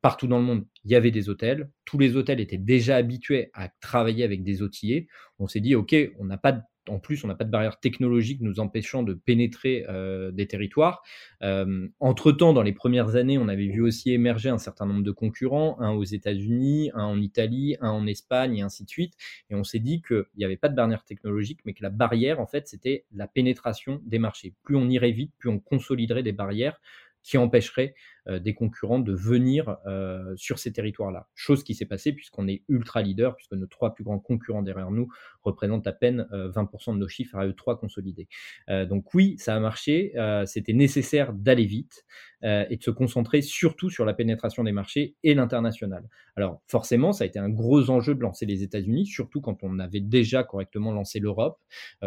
[0.00, 1.70] partout dans le monde, il y avait des hôtels.
[1.84, 5.08] Tous les hôtels étaient déjà habitués à travailler avec des outillés.
[5.40, 7.80] On s'est dit, OK, on n'a pas de en plus, on n'a pas de barrière
[7.80, 11.02] technologique nous empêchant de pénétrer euh, des territoires.
[11.42, 15.10] Euh, entre-temps, dans les premières années, on avait vu aussi émerger un certain nombre de
[15.10, 19.14] concurrents, un aux États-Unis, un en Italie, un en Espagne, et ainsi de suite.
[19.50, 22.40] Et on s'est dit qu'il n'y avait pas de barrière technologique, mais que la barrière,
[22.40, 24.54] en fait, c'était la pénétration des marchés.
[24.62, 26.80] Plus on irait vite, plus on consoliderait des barrières
[27.22, 27.94] qui empêcheraient
[28.28, 31.28] des concurrents de venir euh, sur ces territoires-là.
[31.34, 34.90] Chose qui s'est passée puisqu'on est ultra leader, puisque nos trois plus grands concurrents derrière
[34.90, 35.08] nous
[35.42, 38.28] représentent à peine 20% euh, de nos chiffres à eux trois consolidés.
[38.68, 40.12] donc oui, ça a marché.
[40.46, 42.04] C'était nécessaire d'aller vite
[42.42, 46.08] et de se concentrer surtout sur la pénétration des marchés et l'international.
[46.36, 49.78] Alors forcément, ça a été un gros enjeu de lancer les États-Unis, surtout quand on
[49.78, 51.58] avait déjà correctement lancé l'Europe.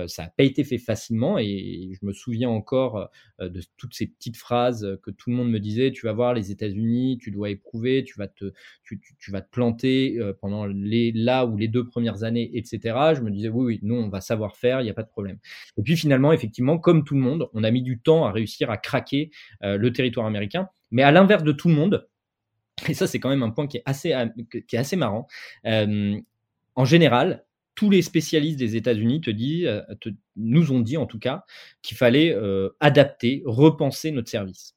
[0.08, 4.38] ça n'a pas été fait facilement et je me souviens encore de toutes ces petites
[4.38, 5.92] phrases que tout le monde me disait.
[5.92, 10.34] Tu vas les États-Unis, tu dois éprouver, tu vas te, tu, vas te planter euh,
[10.40, 12.80] pendant les là ou les deux premières années, etc.
[13.16, 15.10] Je me disais oui, oui, nous on va savoir faire, il n'y a pas de
[15.10, 15.38] problème.
[15.78, 18.70] Et puis finalement, effectivement, comme tout le monde, on a mis du temps à réussir
[18.70, 19.32] à craquer
[19.64, 20.70] euh, le territoire américain.
[20.92, 22.08] Mais à l'inverse de tout le monde,
[22.88, 24.14] et ça c'est quand même un point qui est assez,
[24.68, 25.28] qui est assez marrant.
[25.66, 26.20] Euh,
[26.76, 27.46] en général,
[27.76, 29.70] tous les spécialistes des États-Unis te disent,
[30.36, 31.46] nous ont dit en tout cas,
[31.82, 32.36] qu'il fallait
[32.80, 34.76] adapter, repenser notre service.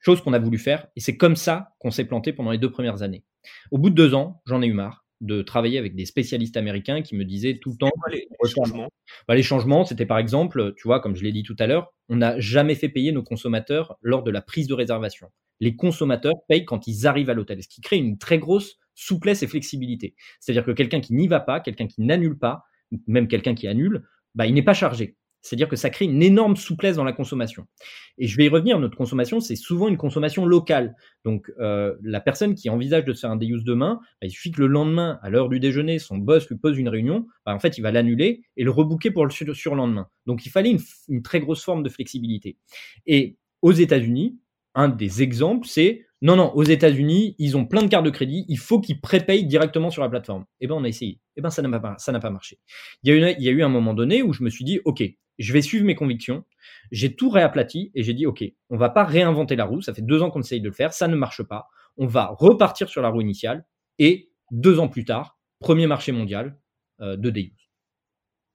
[0.00, 2.70] Chose qu'on a voulu faire, et c'est comme ça qu'on s'est planté pendant les deux
[2.70, 3.24] premières années.
[3.70, 7.02] Au bout de deux ans, j'en ai eu marre de travailler avec des spécialistes américains
[7.02, 8.88] qui me disaient tout le temps les, changements?
[9.28, 11.92] Bah, les changements, c'était par exemple, tu vois, comme je l'ai dit tout à l'heure,
[12.08, 15.28] on n'a jamais fait payer nos consommateurs lors de la prise de réservation.
[15.60, 19.42] Les consommateurs payent quand ils arrivent à l'hôtel, ce qui crée une très grosse souplesse
[19.42, 20.14] et flexibilité.
[20.40, 22.64] C'est-à-dire que quelqu'un qui n'y va pas, quelqu'un qui n'annule pas,
[23.06, 25.16] même quelqu'un qui annule, bah, il n'est pas chargé.
[25.42, 27.66] C'est-à-dire que ça crée une énorme souplesse dans la consommation.
[28.18, 30.94] Et je vais y revenir, notre consommation, c'est souvent une consommation locale.
[31.24, 34.60] Donc euh, la personne qui envisage de faire un day demain, bah, il suffit que
[34.60, 37.78] le lendemain, à l'heure du déjeuner, son boss lui pose une réunion, bah, en fait,
[37.78, 40.08] il va l'annuler et le rebooker pour le surlendemain.
[40.26, 40.76] Donc il fallait
[41.08, 42.58] une très grosse forme de flexibilité.
[43.06, 44.38] Et aux États-Unis,
[44.74, 48.44] un des exemples, c'est non, non, aux États-Unis, ils ont plein de cartes de crédit,
[48.48, 50.44] il faut qu'ils prépayent directement sur la plateforme.
[50.60, 51.18] Eh ben, on a essayé.
[51.36, 52.58] Eh ben, ça n'a pas, pas marché.
[53.02, 54.64] Il y, a eu, il y a eu un moment donné où je me suis
[54.64, 55.02] dit, OK,
[55.38, 56.44] je vais suivre mes convictions.
[56.92, 59.80] J'ai tout réaplati et j'ai dit, OK, on va pas réinventer la roue.
[59.80, 60.92] Ça fait deux ans qu'on essaye de le faire.
[60.92, 61.68] Ça ne marche pas.
[61.96, 63.64] On va repartir sur la roue initiale.
[63.98, 66.58] Et deux ans plus tard, premier marché mondial
[67.00, 67.59] euh, de Deus.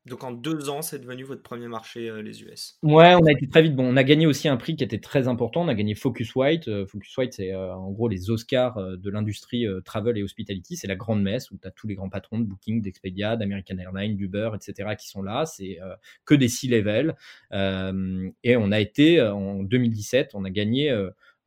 [0.06, 2.78] Donc en deux ans, c'est devenu votre premier marché, euh, les US.
[2.84, 3.76] Ouais, on a été très vite.
[3.76, 5.64] Bon, on a gagné aussi un prix qui était très important.
[5.64, 6.68] On a gagné Focuswite.
[6.68, 10.78] Euh, Focuswite, c'est euh, en gros les Oscars de l'industrie travel et hospitality.
[10.78, 13.78] C'est la grande messe où tu as tous les grands patrons de Booking, d'Expedia, d'American
[13.80, 14.90] Airlines, d'Uber, etc.
[14.98, 15.46] qui sont là.
[15.48, 15.80] C'est
[16.24, 17.16] que des C-level.
[17.52, 20.92] et on a été, en 2017, on a gagné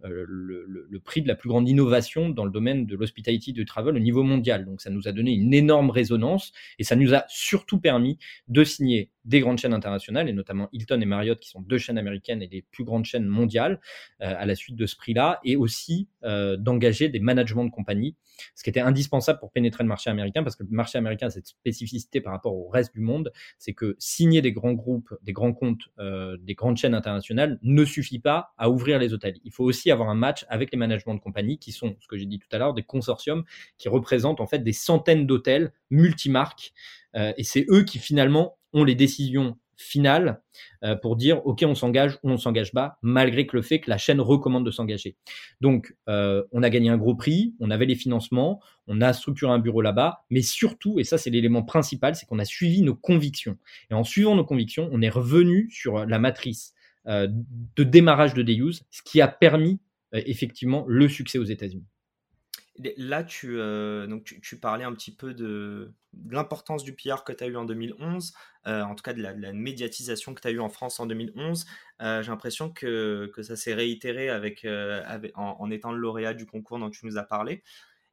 [0.05, 3.97] euh, le, prix de la plus grande innovation dans le domaine de l'hospitality de travel
[3.97, 4.65] au niveau mondial.
[4.65, 8.63] Donc ça nous a donné une énorme résonance et ça nous a surtout permis de
[8.63, 12.43] signer des grandes chaînes internationales et notamment Hilton et Marriott qui sont deux chaînes américaines
[12.43, 13.81] et des plus grandes chaînes mondiales
[14.23, 18.17] euh, à la suite de ce prix-là et aussi euh, d'engager des managements de compagnie
[18.55, 21.31] ce qui était indispensable pour pénétrer le marché américain, parce que le marché américain a
[21.31, 25.33] cette spécificité par rapport au reste du monde, c'est que signer des grands groupes, des
[25.33, 29.38] grands comptes, euh, des grandes chaînes internationales ne suffit pas à ouvrir les hôtels.
[29.45, 32.17] Il faut aussi avoir un match avec les managements de compagnie, qui sont, ce que
[32.17, 33.45] j'ai dit tout à l'heure, des consortiums
[33.77, 36.73] qui représentent en fait des centaines d'hôtels multimarques,
[37.14, 40.42] et c'est eux qui finalement ont les décisions finale
[40.83, 43.88] euh, pour dire ok on s'engage ou on s'engage pas malgré que le fait que
[43.88, 45.16] la chaîne recommande de s'engager.
[45.61, 49.52] Donc euh, on a gagné un gros prix, on avait les financements, on a structuré
[49.52, 52.96] un bureau là-bas, mais surtout et ça c'est l'élément principal, c'est qu'on a suivi nos
[52.96, 53.56] convictions
[53.90, 56.75] et en suivant nos convictions, on est revenu sur la matrice
[57.06, 57.29] euh,
[57.77, 59.79] de démarrage de Deuse, ce qui a permis
[60.12, 61.85] effectivement le succès aux États-Unis.
[62.96, 65.92] Là, tu, euh, donc tu, parlais un petit peu de,
[66.31, 68.33] l'importance du PR que tu as eu en 2011,
[68.66, 71.66] euh, en tout cas de la, médiatisation que tu as eu en France en 2011.
[72.02, 74.66] Euh, j'ai l'impression que, que, ça s'est réitéré avec,
[75.35, 77.62] en, étant le lauréat du concours dont tu nous as parlé.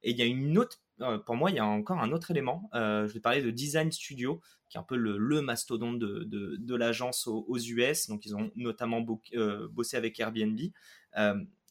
[0.02, 0.82] Et il y a une autre,
[1.26, 2.70] pour moi, il y a encore un autre élément.
[2.74, 7.28] je vais parler de Design Studio, qui est un peu le, mastodonte de, de, l'agence
[7.28, 8.08] aux, US.
[8.08, 10.60] Donc, ils ont notamment bossé avec Airbnb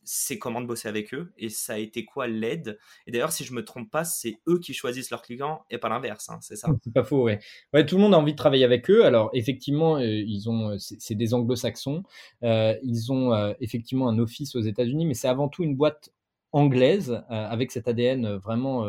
[0.04, 2.78] c'est comment de bosser avec eux et ça a été quoi l'aide.
[3.06, 5.88] Et d'ailleurs, si je me trompe pas, c'est eux qui choisissent leurs clients et pas
[5.88, 7.40] l'inverse, hein, c'est ça C'est pas faux, ouais.
[7.72, 7.86] ouais.
[7.86, 9.04] Tout le monde a envie de travailler avec eux.
[9.04, 12.02] Alors, effectivement, euh, ils ont, euh, c'est des anglo-saxons.
[12.42, 16.10] Euh, ils ont effectivement un office aux États-Unis, mais c'est avant tout une boîte
[16.52, 18.86] anglaise avec cet ADN vraiment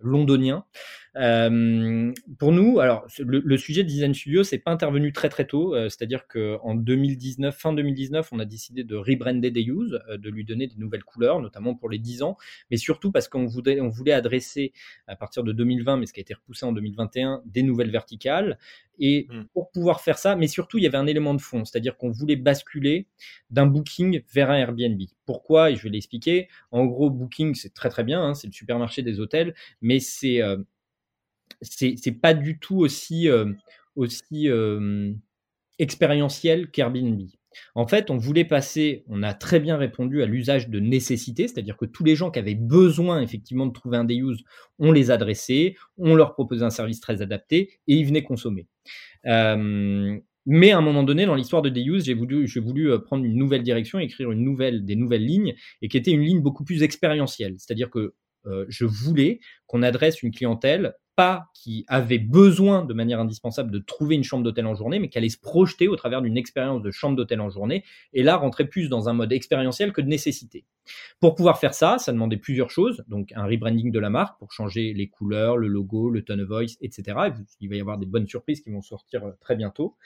[0.00, 0.64] londonien.
[1.16, 5.74] Euh, pour nous, alors le, sujet de Design Studio, c'est pas intervenu très très tôt.
[5.74, 10.30] Euh, c'est-à-dire qu'en 2019, fin 2019, on a décidé de rebrander des use, euh, de
[10.30, 12.36] lui donner des nouvelles couleurs, notamment pour les 10 ans,
[12.70, 14.72] mais surtout parce qu'on voulait, on voulait adresser
[15.06, 18.58] à partir de 2020, mais ce qui a été repoussé en 2021, des nouvelles verticales.
[18.98, 19.44] Et hmm.
[19.54, 22.10] pour pouvoir faire ça, mais surtout, il y avait un élément de fond, c'est-à-dire qu'on
[22.10, 23.06] voulait basculer
[23.50, 25.00] d'un Booking vers un Airbnb.
[25.24, 25.70] Pourquoi?
[25.70, 26.48] Et je vais l'expliquer.
[26.70, 30.40] En gros, Booking, c'est très très bien, hein, c'est le supermarché des hôtels, mais c'est
[31.62, 33.52] c'est pas du tout aussi, euh,
[33.96, 35.12] aussi euh,
[35.78, 37.22] expérientiel qu'Airbnb.
[37.74, 41.76] En fait, on voulait passer, on a très bien répondu à l'usage de nécessité, c'est-à-dire
[41.76, 44.42] que tous les gens qui avaient besoin effectivement de trouver un day use,
[44.78, 48.68] on les adressait, on leur proposait un service très adapté et ils venaient consommer.
[49.26, 53.24] Euh, mais à un moment donné, dans l'histoire de day use, j'ai voulu, voulu prendre
[53.24, 56.64] une nouvelle direction, écrire une nouvelle, des nouvelles lignes, et qui était une ligne beaucoup
[56.64, 57.54] plus expérientielle.
[57.58, 58.14] C'est-à-dire que
[58.68, 59.38] je voulais
[59.68, 60.94] qu'on adresse une clientèle
[61.54, 65.18] qui avait besoin de manière indispensable de trouver une chambre d'hôtel en journée, mais qui
[65.18, 68.66] allait se projeter au travers d'une expérience de chambre d'hôtel en journée, et là rentrer
[68.66, 70.64] plus dans un mode expérientiel que de nécessité.
[71.20, 74.52] Pour pouvoir faire ça, ça demandait plusieurs choses, donc un rebranding de la marque pour
[74.52, 77.16] changer les couleurs, le logo, le tone of voice, etc.
[77.60, 79.96] Il va y avoir des bonnes surprises qui vont sortir euh, très bientôt.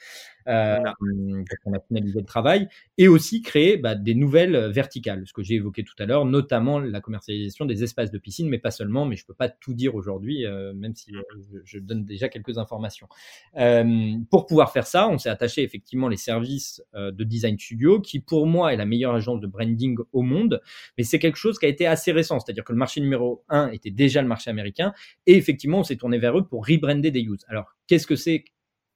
[0.49, 0.79] Euh,
[1.65, 2.69] on a finalisé le travail,
[2.99, 6.79] et aussi créer bah, des nouvelles verticales, ce que j'ai évoqué tout à l'heure, notamment
[6.79, 9.95] la commercialisation des espaces de piscine, mais pas seulement, mais je peux pas tout dire
[9.95, 11.13] aujourd'hui, euh, même si
[11.65, 13.09] je, donne déjà quelques informations.
[13.57, 18.21] Euh, pour pouvoir faire ça, on s'est attaché effectivement les services de Design Studio, qui
[18.21, 20.61] pour moi est la meilleure agence de branding au monde,
[20.97, 23.69] mais c'est quelque chose qui a été assez récent, c'est-à-dire que le marché numéro un
[23.71, 24.93] était déjà le marché américain,
[25.27, 27.45] et effectivement on s'est tourné vers eux pour rebrander des use.
[27.49, 28.45] Alors qu'est-ce que c'est?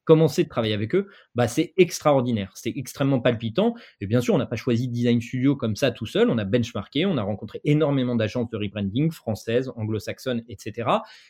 [0.05, 1.07] Commencer de travailler avec eux,
[1.37, 3.75] bah, c'est extraordinaire, c'est extrêmement palpitant.
[4.01, 6.45] Et bien sûr, on n'a pas choisi Design Studio comme ça tout seul, on a
[6.45, 10.89] benchmarké, on a rencontré énormément d'agences de rebranding françaises, anglo-saxonnes, etc.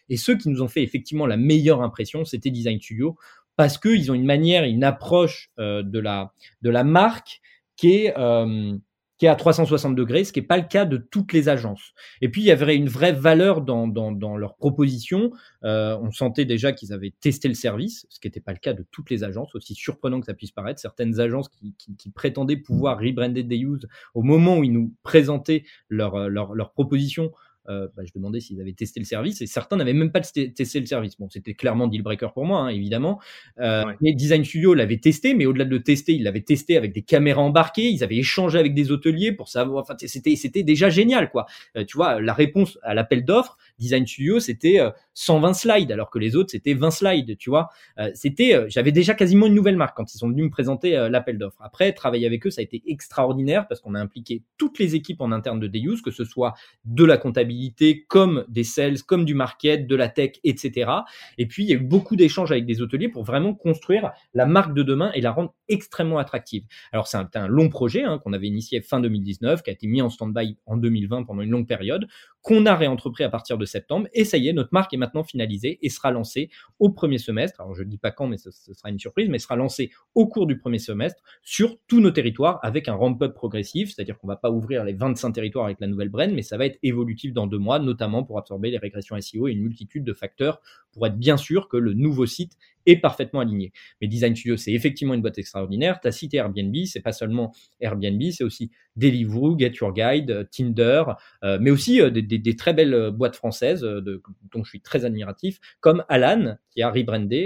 [0.09, 3.18] Et ceux qui nous ont fait effectivement la meilleure impression, c'était Design Studio,
[3.57, 6.32] parce qu'ils ont une manière, une approche euh, de, la,
[6.62, 7.43] de la marque
[7.76, 8.14] qui est...
[8.16, 8.78] Euh,
[9.21, 11.93] qui est à 360 degrés, ce qui n'est pas le cas de toutes les agences.
[12.23, 15.31] Et puis, il y avait une vraie valeur dans, dans, dans leur proposition.
[15.62, 18.73] Euh, on sentait déjà qu'ils avaient testé le service, ce qui n'était pas le cas
[18.73, 20.81] de toutes les agences, aussi surprenant que ça puisse paraître.
[20.81, 24.95] Certaines agences qui, qui, qui prétendaient pouvoir rebrander des use au moment où ils nous
[25.03, 27.31] présentaient leur, leur, leur proposition,
[27.68, 30.80] euh, bah, je demandais s'ils avaient testé le service et certains n'avaient même pas testé
[30.80, 31.18] le service.
[31.18, 33.20] Bon, c'était clairement deal breaker pour moi, hein, évidemment.
[33.58, 36.92] Euh, Mais Design Studio l'avait testé, mais au-delà de le tester, ils l'avaient testé avec
[36.92, 37.90] des caméras embarquées.
[37.90, 39.82] Ils avaient échangé avec des hôteliers pour savoir.
[39.82, 41.46] Enfin, c'était c'était déjà génial, quoi.
[41.76, 44.78] Euh, tu vois, la réponse à l'appel d'offres, Design Studio, c'était
[45.14, 47.37] 120 slides, alors que les autres c'était 20 slides.
[47.39, 47.70] Tu vois,
[48.14, 48.66] c'était.
[48.68, 51.61] J'avais déjà quasiment une nouvelle marque quand ils sont venus me présenter l'appel d'offres.
[51.62, 55.20] Après, travailler avec eux, ça a été extraordinaire parce qu'on a impliqué toutes les équipes
[55.20, 56.55] en interne de Deuse, que ce soit
[56.85, 60.91] de la comptabilité comme des sales, comme du market, de la tech, etc.
[61.39, 64.47] Et puis, il y a eu beaucoup d'échanges avec des hôteliers pour vraiment construire la
[64.47, 66.64] marque de demain et la rendre extrêmement attractive.
[66.93, 70.03] Alors, c'est un, long projet hein, qu'on avait initié fin 2019, qui a été mis
[70.03, 72.07] en stand-by en 2020 pendant une longue période,
[72.43, 74.09] qu'on a réentrepris à partir de septembre.
[74.12, 77.61] Et ça y est, notre marque est maintenant finalisée et sera lancée au premier semestre.
[77.61, 80.27] Alors, je ne dis pas quand, mais ce, sera une surprise, mais sera lancée au
[80.27, 84.37] cours du premier semestre sur tous nos territoires avec un ramp-up progressif, c'est-à-dire qu'on va
[84.37, 87.47] pas ouvrir les 25 territoires avec la nouvelle brand, mais ça va être évolutif dans
[87.47, 90.61] deux mois, notamment pour absorber les régressions SEO et une multitude de facteurs
[90.93, 92.57] pour être bien sûr que le nouveau site
[92.97, 93.72] parfaitement aligné.
[94.01, 96.01] Mais Design Studio, c'est effectivement une boîte extraordinaire.
[96.01, 100.45] Tu as cité Airbnb, c'est pas seulement Airbnb, c'est aussi Deliveroo, Get Your Guide, euh,
[100.45, 101.05] Tinder,
[101.45, 106.05] euh, mais aussi euh, des, très belles boîtes françaises dont je suis très admiratif, comme
[106.09, 107.45] Alan qui a rebrandé,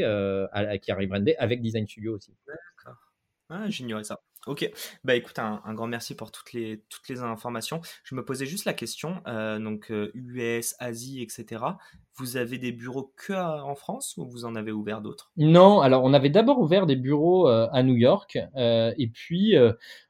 [0.82, 2.34] qui a rebrandé avec Design Studio aussi.
[2.46, 2.98] D'accord.
[3.50, 4.20] Ah, j'ignorais ça.
[4.46, 4.70] Ok,
[5.04, 7.80] bah écoute, un, grand merci pour toutes les, toutes les informations.
[8.04, 11.64] Je me posais juste la question, euh, donc US, euh, Asie, etc.
[12.16, 15.32] Vous avez des bureaux que en France ou vous en avez ouvert d'autres?
[15.38, 19.54] Non, alors on avait d'abord ouvert des bureaux euh, à New York et puis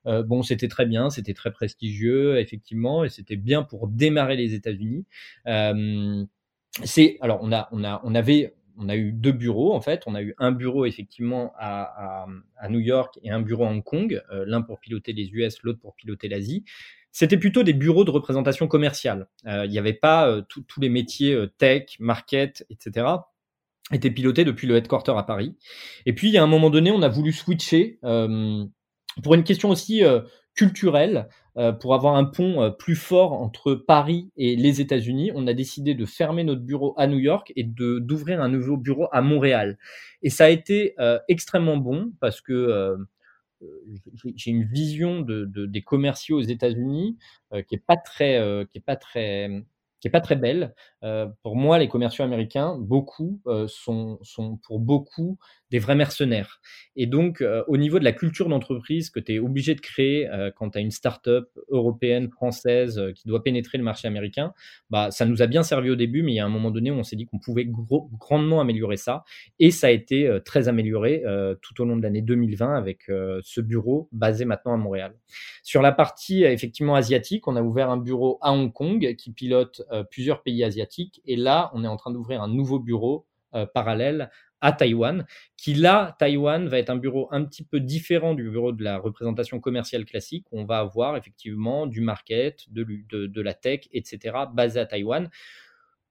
[0.04, 5.06] bon, c'était très bien, c'était très prestigieux effectivement et c'était bien pour démarrer les États-Unis.
[6.82, 10.02] c'est alors on a on a on avait on a eu deux bureaux en fait.
[10.06, 12.26] On a eu un bureau effectivement à,
[12.68, 15.80] New York et un bureau à Hong Kong, euh, l'un pour piloter les US, l'autre
[15.80, 16.64] pour piloter l'Asie.
[17.12, 19.28] c'était plutôt des bureaux de représentation commerciale.
[19.46, 23.06] Il n'y avait pas tous les métiers tech, market, etc
[23.92, 25.54] étaient pilotés depuis le headquarter à Paris.
[26.06, 30.02] Et puis, à un moment donné, on a voulu switcher pour une question aussi
[30.54, 31.28] culturelle,
[31.80, 36.04] pour avoir un pont plus fort entre Paris et les États-Unis, on a décidé de
[36.04, 39.78] fermer notre bureau à New York et de d'ouvrir un nouveau bureau à Montréal.
[40.22, 40.96] Et ça a été
[41.28, 42.96] extrêmement bon parce que
[44.36, 47.18] j'ai une vision de, des commerciaux aux États-Unis
[47.68, 49.64] qui est pas très, qui est pas très,
[50.04, 50.74] qui est pas très belle.
[51.42, 55.38] pour moi, les commerciaux américains, beaucoup sont, sont pour beaucoup
[55.74, 56.60] des vrais mercenaires.
[56.94, 60.28] Et donc, euh, au niveau de la culture d'entreprise que tu es obligé de créer
[60.28, 64.52] euh, quand tu as une start-up européenne, française, euh, qui doit pénétrer le marché américain,
[64.90, 66.92] bah, ça nous a bien servi au début, mais il y a un moment donné
[66.92, 69.24] où on s'est dit qu'on pouvait grandement améliorer ça.
[69.58, 71.24] Et ça a été très amélioré
[71.60, 75.14] tout au long de l'année 2020 avec ce bureau basé maintenant à Montréal.
[75.62, 79.82] Sur la partie effectivement asiatique, on a ouvert un bureau à Hong Kong qui pilote
[80.10, 81.20] plusieurs pays asiatiques.
[81.24, 83.26] Et là, on est en train d'ouvrir un nouveau bureau
[83.72, 84.30] parallèle
[84.64, 85.26] à Taïwan,
[85.58, 88.96] qui là, Taïwan va être un bureau un petit peu différent du bureau de la
[88.96, 90.46] représentation commerciale classique.
[90.52, 95.28] On va avoir effectivement du market, de, de, de la tech, etc., basé à Taïwan.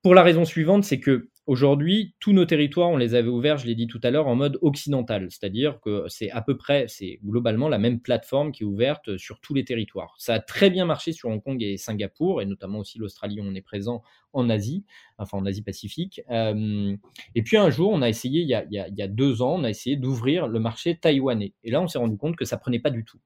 [0.04, 3.66] Pour la raison suivante, c'est que Aujourd'hui, tous nos territoires, on les avait ouverts, je
[3.66, 7.20] l'ai dit tout à l'heure, en mode occidental, c'est-à-dire que c'est à peu près, c'est
[7.22, 10.16] globalement la même plateforme qui est ouverte sur tous les territoires.
[10.18, 13.54] Ça a très bien marché sur Hong Kong et Singapour, et notamment aussi l'Australie, on
[13.56, 14.86] est présent en Asie,
[15.18, 16.22] enfin en Asie-Pacifique.
[16.32, 16.96] Euh,
[17.36, 19.56] et puis un jour, on a essayé, il y a, il y a deux ans,
[19.56, 21.52] on a essayé d'ouvrir le marché taïwanais.
[21.66, 23.20] Et là, on s'est rendu compte que ça prenait pas du tout.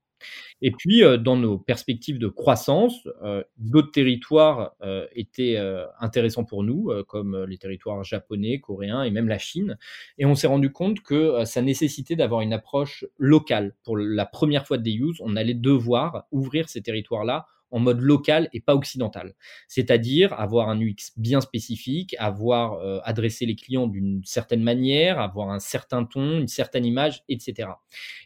[0.62, 5.58] Et puis, euh, dans nos perspectives de croissance, euh, d'autres territoires euh, étaient
[6.00, 9.78] intéressants pour nous, comme les territoires japonais, coréens et même la Chine.
[10.18, 13.76] Et on s'est rendu compte que ça nécessitait d'avoir une approche locale.
[13.84, 18.00] Pour la première fois de des use, on allait devoir ouvrir ces territoires-là en mode
[18.02, 19.34] local et pas occidental.
[19.68, 25.50] C'est-à-dire avoir un UX bien spécifique, avoir euh, adressé les clients d'une certaine manière, avoir
[25.50, 27.70] un certain ton, une certaine image, etc.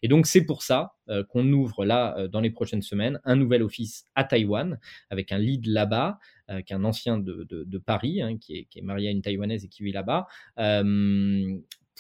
[0.03, 3.35] Et donc c'est pour ça euh, qu'on ouvre là, euh, dans les prochaines semaines, un
[3.35, 4.79] nouvel office à Taïwan,
[5.09, 9.07] avec un lead là-bas, avec un ancien de, Paris, hein, qui, est, qui, est, marié
[9.07, 10.27] à une Taïwanaise et qui vit là-bas,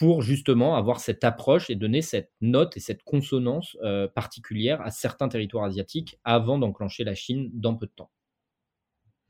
[0.01, 4.89] pour justement avoir cette approche et donner cette note et cette consonance euh, particulière à
[4.89, 8.09] certains territoires asiatiques avant d'enclencher la Chine dans peu de temps.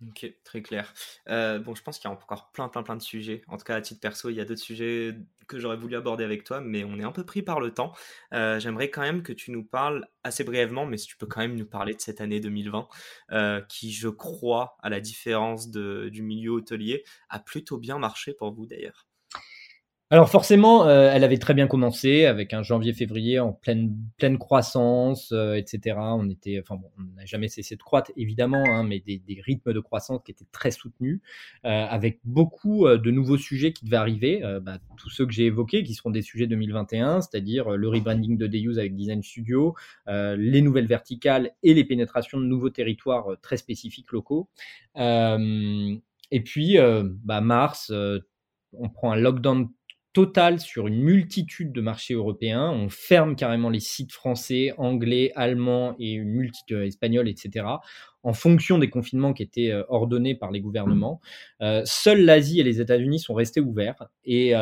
[0.08, 0.94] Ok, très clair.
[1.28, 3.42] Euh, bon, je pense qu'il y a encore plein, plein, plein de sujets.
[3.50, 5.14] En tout cas, à titre perso, il y a d'autres sujets
[5.46, 7.92] que j'aurais voulu aborder avec toi, mais on est un peu pris par le temps.
[8.34, 11.42] Euh, j'aimerais quand même que tu nous parles assez brièvement, mais si tu peux quand
[11.42, 12.88] même nous parler de cette année 2020,
[13.68, 18.66] qui, je crois, à la différence du milieu hôtelier, a plutôt bien marché pour vous
[18.66, 19.11] d'ailleurs.
[20.14, 25.32] Alors forcément, euh, elle avait très bien commencé avec un janvier-février en pleine pleine croissance,
[25.32, 25.95] euh, etc.
[25.99, 29.39] On était, enfin bon, on n'a jamais cessé de croître évidemment, hein, mais des, des,
[29.39, 31.22] rythmes de croissance qui étaient très soutenus,
[31.64, 34.43] euh, avec beaucoup de nouveaux sujets qui devaient arriver.
[34.62, 38.47] Bah, tous ceux que j'ai évoqués, qui seront des sujets 2021, c'est-à-dire le rebranding de
[38.47, 39.76] Deuse avec Design Studio,
[40.07, 44.49] les nouvelles verticales et les pénétrations de nouveaux territoires très spécifiques locaux.
[44.97, 46.78] et puis,
[47.24, 47.93] bah, mars,
[48.74, 49.70] on prend un lockdown
[50.14, 52.70] total sur une multitude de marchés européens.
[52.70, 57.66] On ferme carrément les sites français, anglais, allemands et une multitude euh, espagnole, etc.
[58.24, 61.22] En fonction des confinements qui étaient euh, ordonnés par les gouvernements,
[61.62, 64.07] euh, seuls l'Asie et les États-Unis sont restés ouverts.
[64.26, 64.53] Et,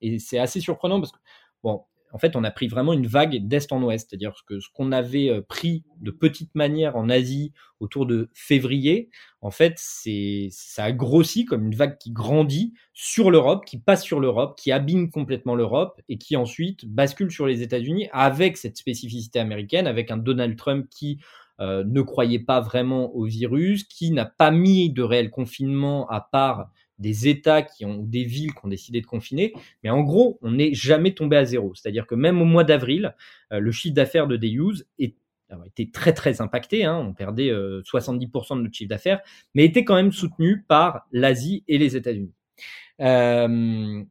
[0.00, 1.18] et c'est assez surprenant parce que
[1.62, 1.82] bon,
[2.12, 4.92] en fait, on a pris vraiment une vague d'est en ouest, c'est-à-dire que ce qu'on
[4.92, 9.08] avait euh, pris de petite manière en Asie autour de février,
[9.40, 14.04] en fait, c'est ça a grossi comme une vague qui grandit sur l'Europe, qui passe
[14.04, 18.76] sur l'Europe, qui abîme complètement l'Europe et qui ensuite bascule sur les États-Unis avec cette
[18.76, 21.18] spécificité américaine, avec un Donald Trump qui
[21.60, 26.20] euh, ne croyait pas vraiment au virus, qui n'a pas mis de réel confinement à
[26.20, 29.52] part des États qui ont, ou des villes qui ont décidé de confiner.
[29.82, 31.74] Mais en gros, on n'est jamais tombé à zéro.
[31.74, 33.14] C'est-à-dire que même au mois d'avril,
[33.52, 35.16] euh, le chiffre d'affaires de Deuse est
[35.66, 36.96] été très très impacté, hein.
[36.96, 39.20] on perdait 70% euh, de notre chiffre d'affaires,
[39.54, 42.32] mais était quand même soutenu par l'Asie et les États-Unis.
[43.00, 44.02] Euh,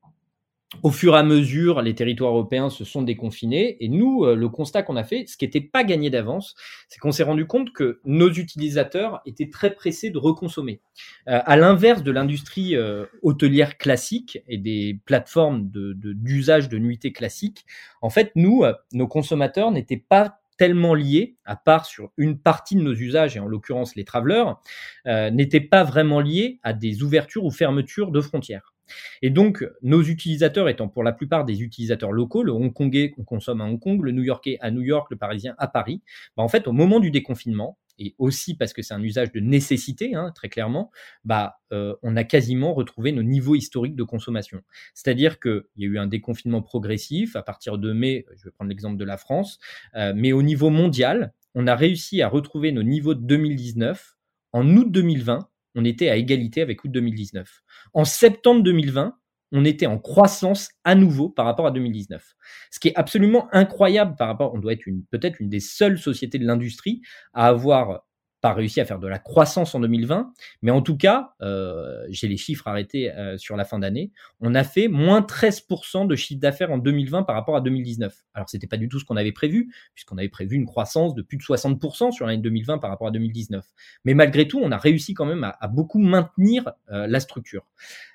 [0.84, 3.78] au fur et à mesure, les territoires européens se sont déconfinés.
[3.84, 6.56] Et nous, euh, le constat qu'on a fait, ce qui n'était pas gagné d'avance,
[6.88, 10.80] c'est qu'on s'est rendu compte que nos utilisateurs étaient très pressés de reconsommer.
[11.28, 17.12] Euh, à l'inverse de l'industrie euh, hôtelière classique et des plateformes d'usage de, de nuitée
[17.12, 17.66] classique,
[18.02, 18.64] en fait, nous,
[18.94, 23.40] nos consommateurs n'étaient pas tellement liés, à part sur une partie de nos usages, et
[23.40, 24.60] en l'occurrence les travelers,
[25.06, 28.74] n'étaient pas vraiment liés à des ouvertures ou fermetures de frontières.
[29.22, 33.62] Et donc, nos utilisateurs étant pour la plupart des utilisateurs locaux, le Hongkongais qu'on consomme
[33.62, 36.02] à Hong Kong, le New Yorkais à New York, le Parisien à Paris,
[36.36, 39.40] bah en fait, au moment du déconfinement, et aussi parce que c'est un usage de
[39.40, 40.92] nécessité, hein, très clairement,
[41.24, 44.62] bah, euh, on a quasiment retrouvé nos niveaux historiques de consommation.
[44.94, 48.70] C'est-à-dire qu'il y a eu un déconfinement progressif à partir de mai, je vais prendre
[48.70, 49.60] l'exemple de la France,
[49.96, 54.18] euh, mais au niveau mondial, on a réussi à retrouver nos niveaux de 2019.
[54.54, 57.62] En août 2020, on était à égalité avec août 2019.
[57.94, 59.16] En septembre 2020,
[59.52, 62.36] on était en croissance à nouveau par rapport à 2019.
[62.72, 66.40] Ce qui est absolument incroyable par rapport, on doit être peut-être une des seules sociétés
[66.40, 67.02] de l'industrie
[67.34, 68.06] à avoir
[68.42, 70.34] pas réussi à faire de la croissance en 2020,
[70.64, 74.56] mais en tout cas, euh, j'ai les chiffres arrêtés euh, sur la fin d'année, on
[74.56, 78.14] a fait moins 13% de chiffre d'affaires en 2020 par rapport à 2019.
[78.34, 81.22] Alors, c'était pas du tout ce qu'on avait prévu, puisqu'on avait prévu une croissance de
[81.22, 83.64] plus de 60% sur l'année 2020 par rapport à 2019.
[84.06, 87.68] Mais malgré tout, on a réussi quand même à, beaucoup maintenir euh, la structure.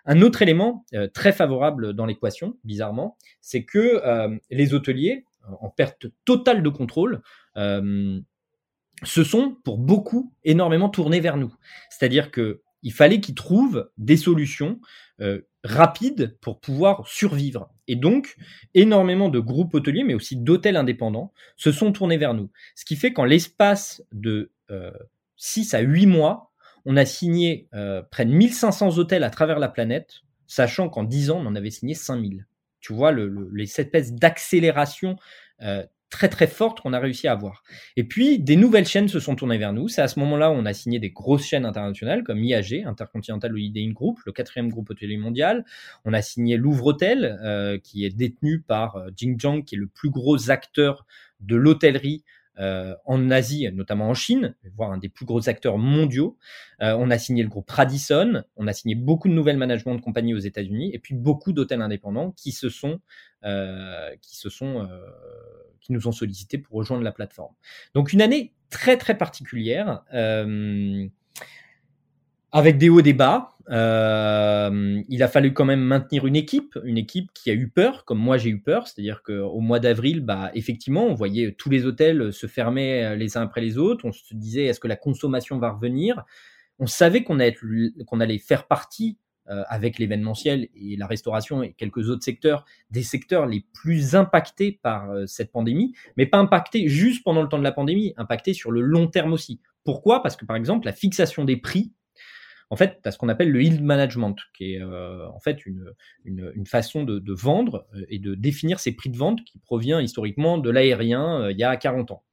[0.04, 4.00] Un autre élément très favorable dans l'équation, bizarrement, c'est que
[4.50, 5.24] les hôteliers,
[5.60, 7.22] en perte totale de contrôle,
[9.03, 11.55] se sont pour beaucoup énormément tournés vers nous.
[11.90, 14.80] C'est-à-dire que il fallait qu'ils trouvent des solutions
[15.20, 17.68] euh, rapides pour pouvoir survivre.
[17.88, 18.36] Et donc,
[18.74, 22.51] énormément de groupes hôteliers, mais aussi d'hôtels indépendants, se sont tournés vers nous.
[22.76, 24.53] Ce qui fait qu'en l'espace de
[25.36, 26.53] 6 euh, à 8 mois,
[26.84, 31.30] on a signé euh, près de 1500 hôtels à travers la planète, sachant qu'en 10
[31.30, 32.47] ans, on en avait signé 5000.
[32.78, 35.16] Tu vois, le, les, cette espèce d'accélération
[36.16, 37.62] très très forte qu'on a réussi à avoir.
[37.96, 39.86] Et puis, des nouvelles chaînes se sont tournées vers nous.
[39.88, 43.52] C'est à ce moment-là où on a signé des grosses chaînes internationales comme IAG, Intercontinental
[43.52, 45.66] Holiday Inn Group, le quatrième groupe hôtelier mondial.
[46.06, 49.88] On a signé Louvre Hôtel, euh, qui est détenu par euh, Jingjiang, qui est le
[49.88, 51.04] plus gros acteur
[51.40, 52.24] de l'hôtellerie
[52.58, 56.38] euh, en Asie, notamment en Chine, voire un des plus gros acteurs mondiaux.
[56.80, 60.00] Euh, on a signé le groupe Radisson, on a signé beaucoup de nouvelles managements de
[60.00, 63.00] compagnies aux États-Unis, et puis beaucoup d'hôtels indépendants qui se sont,
[63.44, 64.88] euh, qui se sont,
[65.80, 67.54] qui nous ont sollicité pour rejoindre la plateforme.
[67.94, 70.02] Donc une année très très particulière,
[72.56, 73.52] avec des hauts des bas.
[73.68, 78.04] Euh, il a fallu quand même maintenir une équipe, une équipe qui a eu peur,
[78.04, 81.84] comme moi j'ai eu peur, c'est-à-dire qu'au mois d'avril, bah, effectivement, on voyait tous les
[81.84, 85.58] hôtels se fermer les uns après les autres, on se disait est-ce que la consommation
[85.58, 86.24] va revenir?
[86.78, 92.24] On savait qu'on allait, faire partie euh, avec l'événementiel et la restauration et quelques autres
[92.24, 97.42] secteurs, des secteurs les plus impactés par euh, cette pandémie, mais pas impactés juste pendant
[97.42, 99.61] le temps de la pandémie, impactés sur le long terme aussi.
[99.84, 100.22] Pourquoi?
[100.22, 101.92] Parce que par exemple, la fixation des prix
[102.70, 105.64] en fait, tu as ce qu'on appelle le yield management, qui est euh, en fait
[105.66, 105.92] une,
[106.24, 110.59] une, façon de, vendre euh, et de définir ses prix de vente qui provient historiquement
[110.59, 112.24] de l'aérien euh, il y a 40 ans.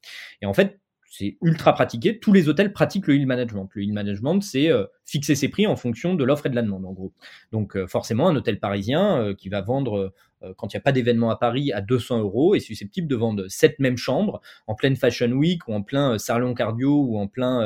[0.41, 0.79] Et en fait,
[1.15, 2.19] c'est ultra pratiqué.
[2.19, 3.69] Tous les hôtels pratiquent le yield management.
[3.73, 4.69] Le yield management, c'est
[5.05, 7.13] fixer ses prix en fonction de l'offre et de la demande, en gros.
[7.51, 11.29] Donc, forcément, un hôtel parisien qui va vendre euh, quand il n'y a pas d'événement
[11.29, 15.31] à Paris, à 200 euros, est susceptible de vendre cette même chambre en pleine Fashion
[15.31, 17.61] Week ou en plein euh, Salon Cardio ou en plein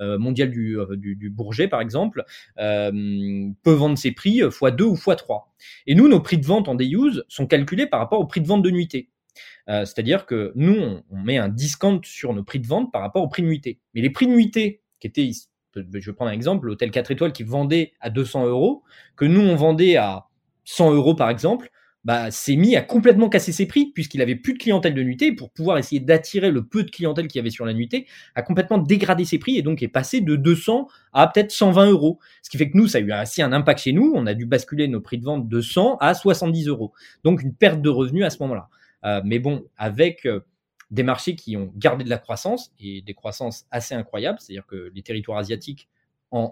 [0.00, 2.24] euh, Mondial du, du, Bourget, par exemple,
[2.56, 5.42] peut vendre ses prix x2 ou x3.
[5.86, 8.40] Et nous, nos prix de vente en day use sont calculés par rapport au prix
[8.40, 9.10] de vente de nuitée.
[9.66, 13.28] C'est-à-dire que nous, on, met un discount sur nos prix de vente par rapport au
[13.28, 13.78] prix de nuitée.
[13.94, 15.30] Mais les prix de nuitée, qui étaient,
[15.74, 18.82] je vais prendre un exemple, l'hôtel 4 étoiles qui vendait à 200 euros,
[19.16, 20.26] que nous, on vendait à
[20.64, 21.70] 100 euros par exemple,
[22.04, 25.32] bah, s'est mis à complètement casser ses prix puisqu'il avait plus de clientèle de nuitée
[25.32, 28.42] pour pouvoir essayer d'attirer le peu de clientèle qu'il y avait sur la nuitée, a
[28.42, 32.18] complètement dégradé ses prix et donc est passé de 200 à peut-être 120 euros.
[32.42, 34.12] Ce qui fait que nous, ça a eu aussi un impact chez nous.
[34.14, 36.92] On a dû basculer nos prix de vente de 100 à 70 euros.
[37.22, 38.70] Donc une perte de revenus à ce moment-là.
[39.04, 40.40] Euh, mais bon, avec euh,
[40.90, 44.90] des marchés qui ont gardé de la croissance et des croissances assez incroyables, c'est-à-dire que
[44.94, 45.88] les territoires asiatiques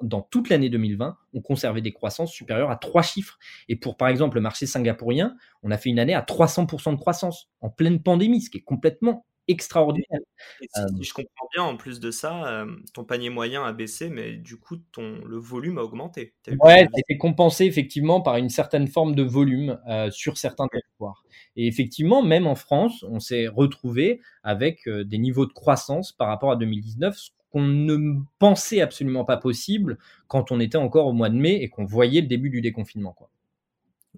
[0.02, 3.38] dans toute l'année 2020, on conservait des croissances supérieures à trois chiffres.
[3.68, 6.98] Et pour, par exemple, le marché singapourien, on a fait une année à 300% de
[6.98, 10.20] croissance en pleine pandémie, ce qui est complètement extraordinaire.
[10.60, 14.08] si, euh, je comprends bien, en plus de ça, euh, ton panier moyen a baissé,
[14.08, 16.34] mais du coup, ton, le volume a augmenté.
[16.60, 20.68] Ouais, ça a été compensé effectivement par une certaine forme de volume euh, sur certains
[20.68, 21.24] territoires.
[21.56, 26.52] Et effectivement, même en France, on s'est retrouvé avec des niveaux de croissance par rapport
[26.52, 27.16] à 2019,
[27.50, 31.68] qu'on ne pensait absolument pas possible quand on était encore au mois de mai et
[31.68, 33.12] qu'on voyait le début du déconfinement.
[33.12, 33.30] Quoi.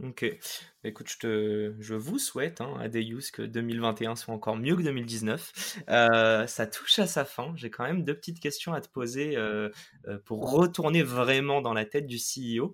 [0.03, 0.25] Ok.
[0.83, 5.79] Écoute, je, vous souhaite hein, à que 2021 soit encore mieux que 2019.
[5.91, 7.53] Euh, ça touche à sa fin.
[7.57, 9.69] J'ai quand même deux petites questions à te poser euh,
[10.09, 12.73] euh, pour retourner vraiment dans la tête du CEO.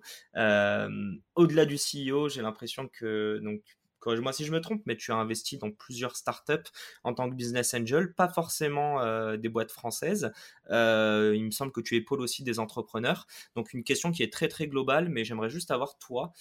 [1.35, 3.61] Au-delà du CEO, j'ai l'impression que donc,
[3.99, 6.71] corrige-moi si je me trompe, mais tu as investi dans plusieurs startups
[7.03, 10.31] en tant que business angel, pas forcément des boîtes françaises.
[10.69, 13.27] Il me semble que tu épaules aussi des entrepreneurs.
[13.55, 16.31] Donc une question qui est très très globale, mais j'aimerais juste avoir toi.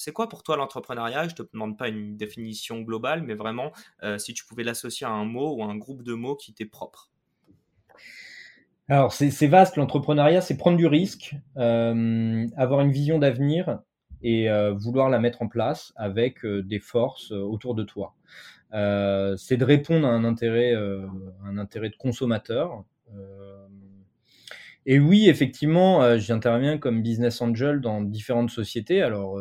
[0.00, 1.28] C'est quoi pour toi l'entrepreneuriat?
[1.28, 3.72] Je te demande pas une définition globale, mais vraiment
[4.18, 7.10] si tu pouvais l'associer à un mot ou un groupe de mots qui t'est propre.
[8.90, 13.78] Alors, c'est vaste, l'entrepreneuriat, c'est prendre du risque, euh, avoir une vision d'avenir
[14.20, 18.16] et euh, vouloir la mettre en place avec euh, des forces autour de toi.
[18.72, 22.82] c'est de répondre à un intérêt, un intérêt de consommateur.
[24.86, 29.02] et oui, effectivement, j'interviens comme business angel dans différentes sociétés.
[29.02, 29.38] Alors,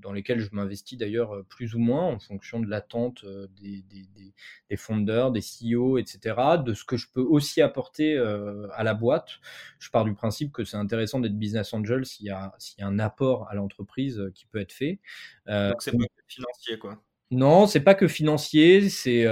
[0.00, 3.82] dans lesquels je m'investis d'ailleurs euh, plus ou moins en fonction de l'attente euh, des,
[3.82, 4.34] des, des,
[4.68, 8.94] des, fondeurs, des CEO, etc., de ce que je peux aussi apporter euh, à la
[8.94, 9.40] boîte.
[9.78, 12.82] Je pars du principe que c'est intéressant d'être business angel s'il y, a, s'il y
[12.82, 15.00] a un apport à l'entreprise qui peut être fait.
[15.46, 17.02] Donc c'est pas que financier, quoi.
[17.30, 19.26] Non, c'est pas que financier, c'est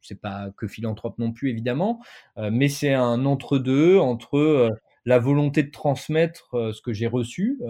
[0.00, 2.02] c'est pas que philanthrope non plus évidemment,
[2.36, 4.70] mais c'est un entre-deux entre
[5.04, 7.60] la volonté de transmettre ce que j'ai reçu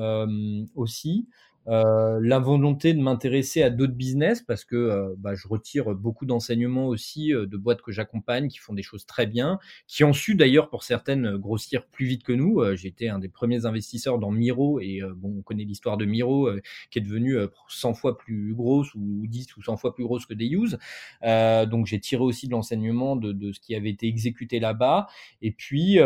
[0.74, 1.28] aussi,
[1.68, 6.26] euh, la volonté de m'intéresser à d'autres business parce que euh, bah, je retire beaucoup
[6.26, 10.12] d'enseignements aussi euh, de boîtes que j'accompagne qui font des choses très bien, qui ont
[10.12, 12.62] su d'ailleurs pour certaines grossir plus vite que nous.
[12.74, 16.48] J'ai été un des premiers investisseurs dans Miro et bon, on connaît l'histoire de Miro
[16.90, 17.36] qui est devenue
[17.68, 20.78] 100 fois plus grosse ou 10 ou 100 fois plus grosse que des use.
[21.22, 25.06] donc j'ai tiré aussi de l'enseignement de, de, ce qui avait été exécuté là-bas.
[25.40, 25.98] Et puis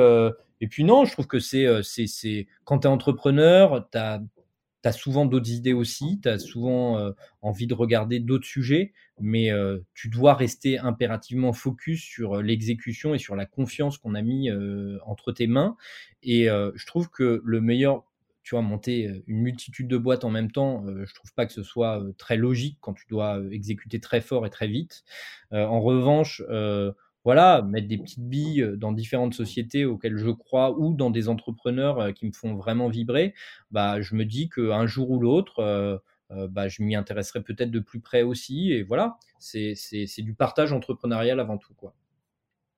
[0.61, 4.23] et puis non, je trouve que c'est c'est quand tu es entrepreneur, tu as
[4.93, 7.12] tu souvent d'autres idées aussi, tu as souvent euh,
[7.43, 13.14] envie de regarder d'autres sujets, mais euh, tu dois rester impérativement focus sur euh, l'exécution
[13.14, 14.51] et sur la confiance qu'on a mis
[15.05, 15.76] entre tes mains.
[16.22, 18.05] Et je trouve que le meilleur,
[18.43, 21.62] tu vois, monter une multitude de boîtes en même temps, je trouve pas que ce
[21.62, 25.05] soit très logique quand tu dois exécuter très fort et très vite.
[25.53, 26.43] en revanche,
[27.27, 31.29] voilà, mettre des petites billes euh, dans différentes sociétés auxquelles je crois ou dans des
[31.29, 33.35] entrepreneurs euh, qui me font vraiment vibrer,
[33.72, 35.99] bah, je me dis qu'un jour ou l'autre, euh,
[36.31, 38.70] bah, je m'y intéresserai peut-être de plus près aussi.
[38.70, 39.74] Et voilà, c'est
[40.18, 41.74] du partage entrepreneurial avant tout.
[41.74, 41.97] Quoi.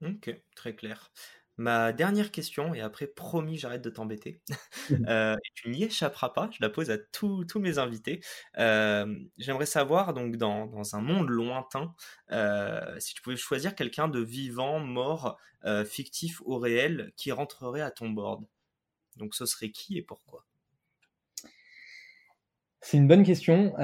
[0.03, 1.13] Ok, très clair.
[1.59, 4.41] Ma dernière question, et après, promis, j'arrête de t'embêter.
[5.07, 8.21] Euh, tu n'y échapperas pas, je la pose à tous mes invités.
[8.59, 11.95] Euh, J'aimerais savoir, donc, dans, dans, un monde lointain,
[12.31, 17.83] euh, si tu pouvais choisir quelqu'un de vivant, mort, euh, fictif ou réel, qui rentrerait
[17.83, 18.45] à ton board.
[19.17, 20.47] Donc, ce serait qui et pourquoi?
[22.81, 23.75] C'est une bonne question.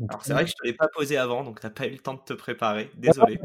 [0.00, 1.86] Alors c'est vrai que je ne te l'ai pas posé avant, donc tu n'as pas
[1.86, 2.90] eu le temps de te préparer.
[2.96, 3.38] Désolé.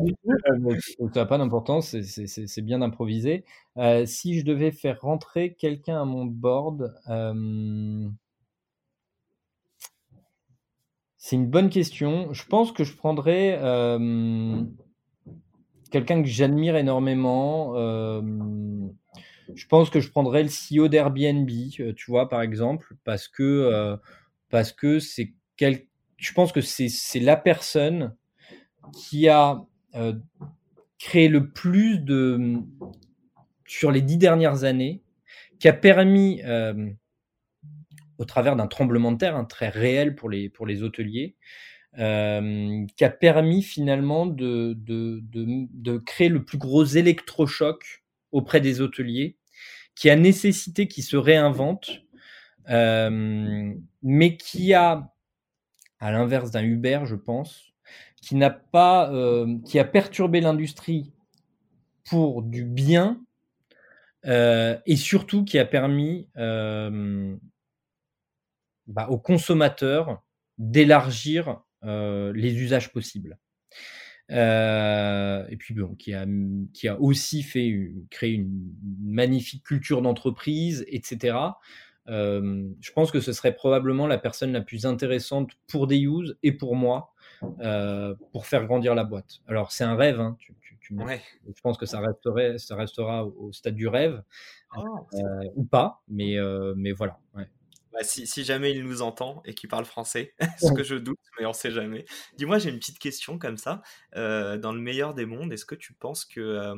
[1.13, 3.45] Ça n'a pas d'importance, c'est bien d'improviser.
[3.77, 8.09] Euh, si je devais faire rentrer quelqu'un à mon board, euh,
[11.17, 12.33] c'est une bonne question.
[12.33, 14.63] Je pense que je prendrais euh,
[15.91, 17.75] quelqu'un que j'admire énormément.
[19.53, 23.99] je pense que je prendrais le CEO d'Airbnb, tu vois, par exemple, parce que
[24.49, 25.85] parce que c'est quelqu'un
[26.19, 28.15] je pense que c'est la personne
[28.93, 29.61] qui a
[29.95, 30.13] euh,
[30.97, 32.57] créé le plus de
[33.65, 35.01] sur les dix dernières années,
[35.59, 36.89] qui a permis, euh,
[38.17, 41.35] au travers d'un tremblement de terre hein, très réel pour les, pour les hôteliers,
[41.99, 48.59] euh, qui a permis finalement de, de, de, de, créer le plus gros électrochoc auprès
[48.59, 49.37] des hôteliers,
[49.95, 52.01] qui a nécessité qu'ils se réinventent,
[52.67, 55.11] mais qui a
[55.99, 57.73] à l'inverse d'un Uber, je pense,
[58.21, 61.11] qui n'a pas, euh, qui a perturbé l'industrie
[62.09, 63.21] pour du bien
[64.25, 67.35] euh, et surtout qui a permis euh,
[68.87, 70.21] bah, aux consommateurs
[70.57, 73.37] d'élargir les usages possibles.
[74.29, 76.25] et puis bon, qui a,
[76.73, 81.37] qui a aussi fait créer une magnifique culture d'entreprise, etc.
[82.09, 86.51] Je pense que ce serait probablement la personne la plus intéressante pour des use et
[86.51, 87.13] pour moi
[88.31, 89.39] pour faire grandir la boîte.
[89.47, 90.53] Alors c'est un rêve, hein, tu,
[90.95, 94.23] je pense que ça, resterait, ça restera au stade du rêve
[94.71, 94.81] ah,
[95.13, 95.19] euh,
[95.55, 96.37] ou pas, mais,
[96.75, 97.19] mais voilà.
[97.33, 101.19] Bah, si, si, jamais il nous entend et qu'il parle français, ce que je doute,
[101.39, 102.05] mais on sait jamais.
[102.37, 103.81] Dis-moi, j'ai une petite question comme ça.
[104.13, 106.73] dans le meilleur des mondes, est-ce que tu penses que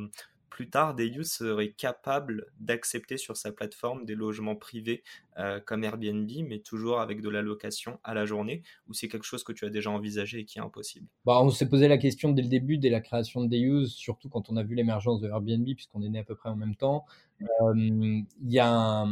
[0.52, 5.02] plus tard, Deus serait capable d'accepter sur sa plateforme des logements privés
[5.38, 9.24] euh, comme Airbnb, mais toujours avec de la location à la journée, ou c'est quelque
[9.24, 11.06] chose que tu as déjà envisagé et qui est impossible?
[11.24, 14.28] Bah, On s'est posé la question dès le début, dès la création de Deus, surtout
[14.28, 16.76] quand on a vu l'émergence de Airbnb, puisqu'on est né à peu près en même
[16.76, 17.06] temps.
[17.40, 19.06] Euh, il y, a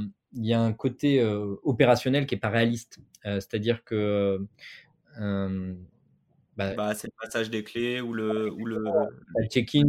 [0.61, 2.99] un côté euh, opérationnel qui n'est pas réaliste.
[3.25, 4.47] C'est-à-dire que
[6.61, 8.85] bah, bah, c'est le passage des clés ou le, ou le,
[9.49, 9.87] check-in,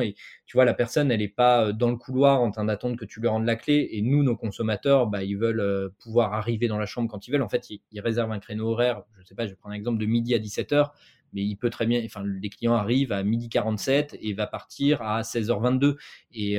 [0.00, 0.14] et
[0.46, 3.20] tu vois, la personne, elle n'est pas dans le couloir en train d'attendre que tu
[3.20, 3.88] lui rendes la clé.
[3.92, 7.42] Et nous, nos consommateurs, bah, ils veulent pouvoir arriver dans la chambre quand ils veulent.
[7.42, 9.02] En fait, ils, réservent un créneau horaire.
[9.18, 10.90] Je sais pas, je vais prendre un exemple de midi à 17h.
[11.32, 15.02] mais il peut très bien, enfin, les clients arrivent à midi 47 et va partir
[15.02, 15.96] à 16h22.
[16.32, 16.58] Et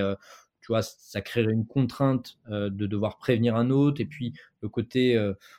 [0.65, 4.01] tu vois, ça créerait une contrainte de devoir prévenir un autre.
[4.01, 5.15] Et puis, le côté,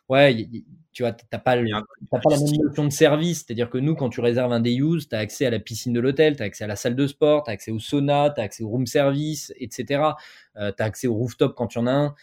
[0.08, 0.48] ouais,
[0.90, 1.70] tu vois, t'as pas, le,
[2.10, 3.44] pas la même notion de service.
[3.44, 5.92] C'est-à-dire que nous, quand tu réserves un day use, tu as accès à la piscine
[5.92, 8.30] de l'hôtel, tu as accès à la salle de sport, tu as accès au sauna,
[8.34, 10.02] tu as accès au room service, etc.
[10.56, 12.14] tu as accès au rooftop quand il y en a un.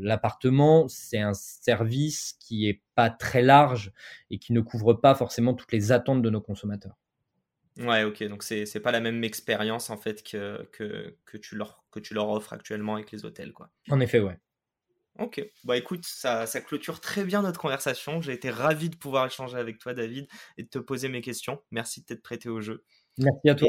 [0.00, 3.90] L'appartement, c'est un service qui est pas très large
[4.30, 6.96] et qui ne couvre pas forcément toutes les attentes de nos consommateurs.
[7.78, 11.56] Ouais, ok, donc c'est c'est pas la même expérience en fait que, que, que, tu
[11.56, 13.70] leur, que tu leur offres actuellement avec les hôtels, quoi.
[13.90, 14.38] En effet, ouais.
[15.18, 18.22] Ok, bah écoute, ça, ça clôture très bien notre conversation.
[18.22, 21.62] J'ai été ravi de pouvoir échanger avec toi, David, et de te poser mes questions.
[21.70, 22.84] Merci de t'être prêté au jeu.
[23.18, 23.68] Merci à toi.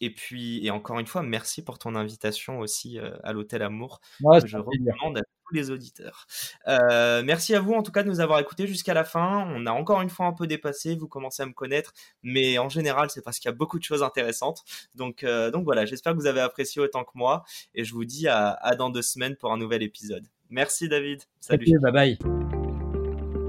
[0.00, 4.00] Et, puis, et encore une fois, merci pour ton invitation aussi à l'Hôtel Amour.
[4.20, 5.22] je recommande à
[5.54, 6.26] les auditeurs.
[6.66, 9.46] merci à vous en tout cas de nous avoir écoutés jusqu'à la fin.
[9.54, 11.92] On a encore une fois un peu dépassé, vous commencez à me connaître,
[12.22, 14.62] mais en général, c'est parce qu'il y a beaucoup de choses intéressantes.
[14.94, 17.44] Donc, donc voilà, j'espère que vous avez apprécié autant que moi.
[17.74, 20.26] Et je vous dis à, à dans deux semaines pour un nouvel épisode.
[20.50, 21.22] Merci David.
[21.40, 21.78] Salut.
[21.80, 22.71] bye bye.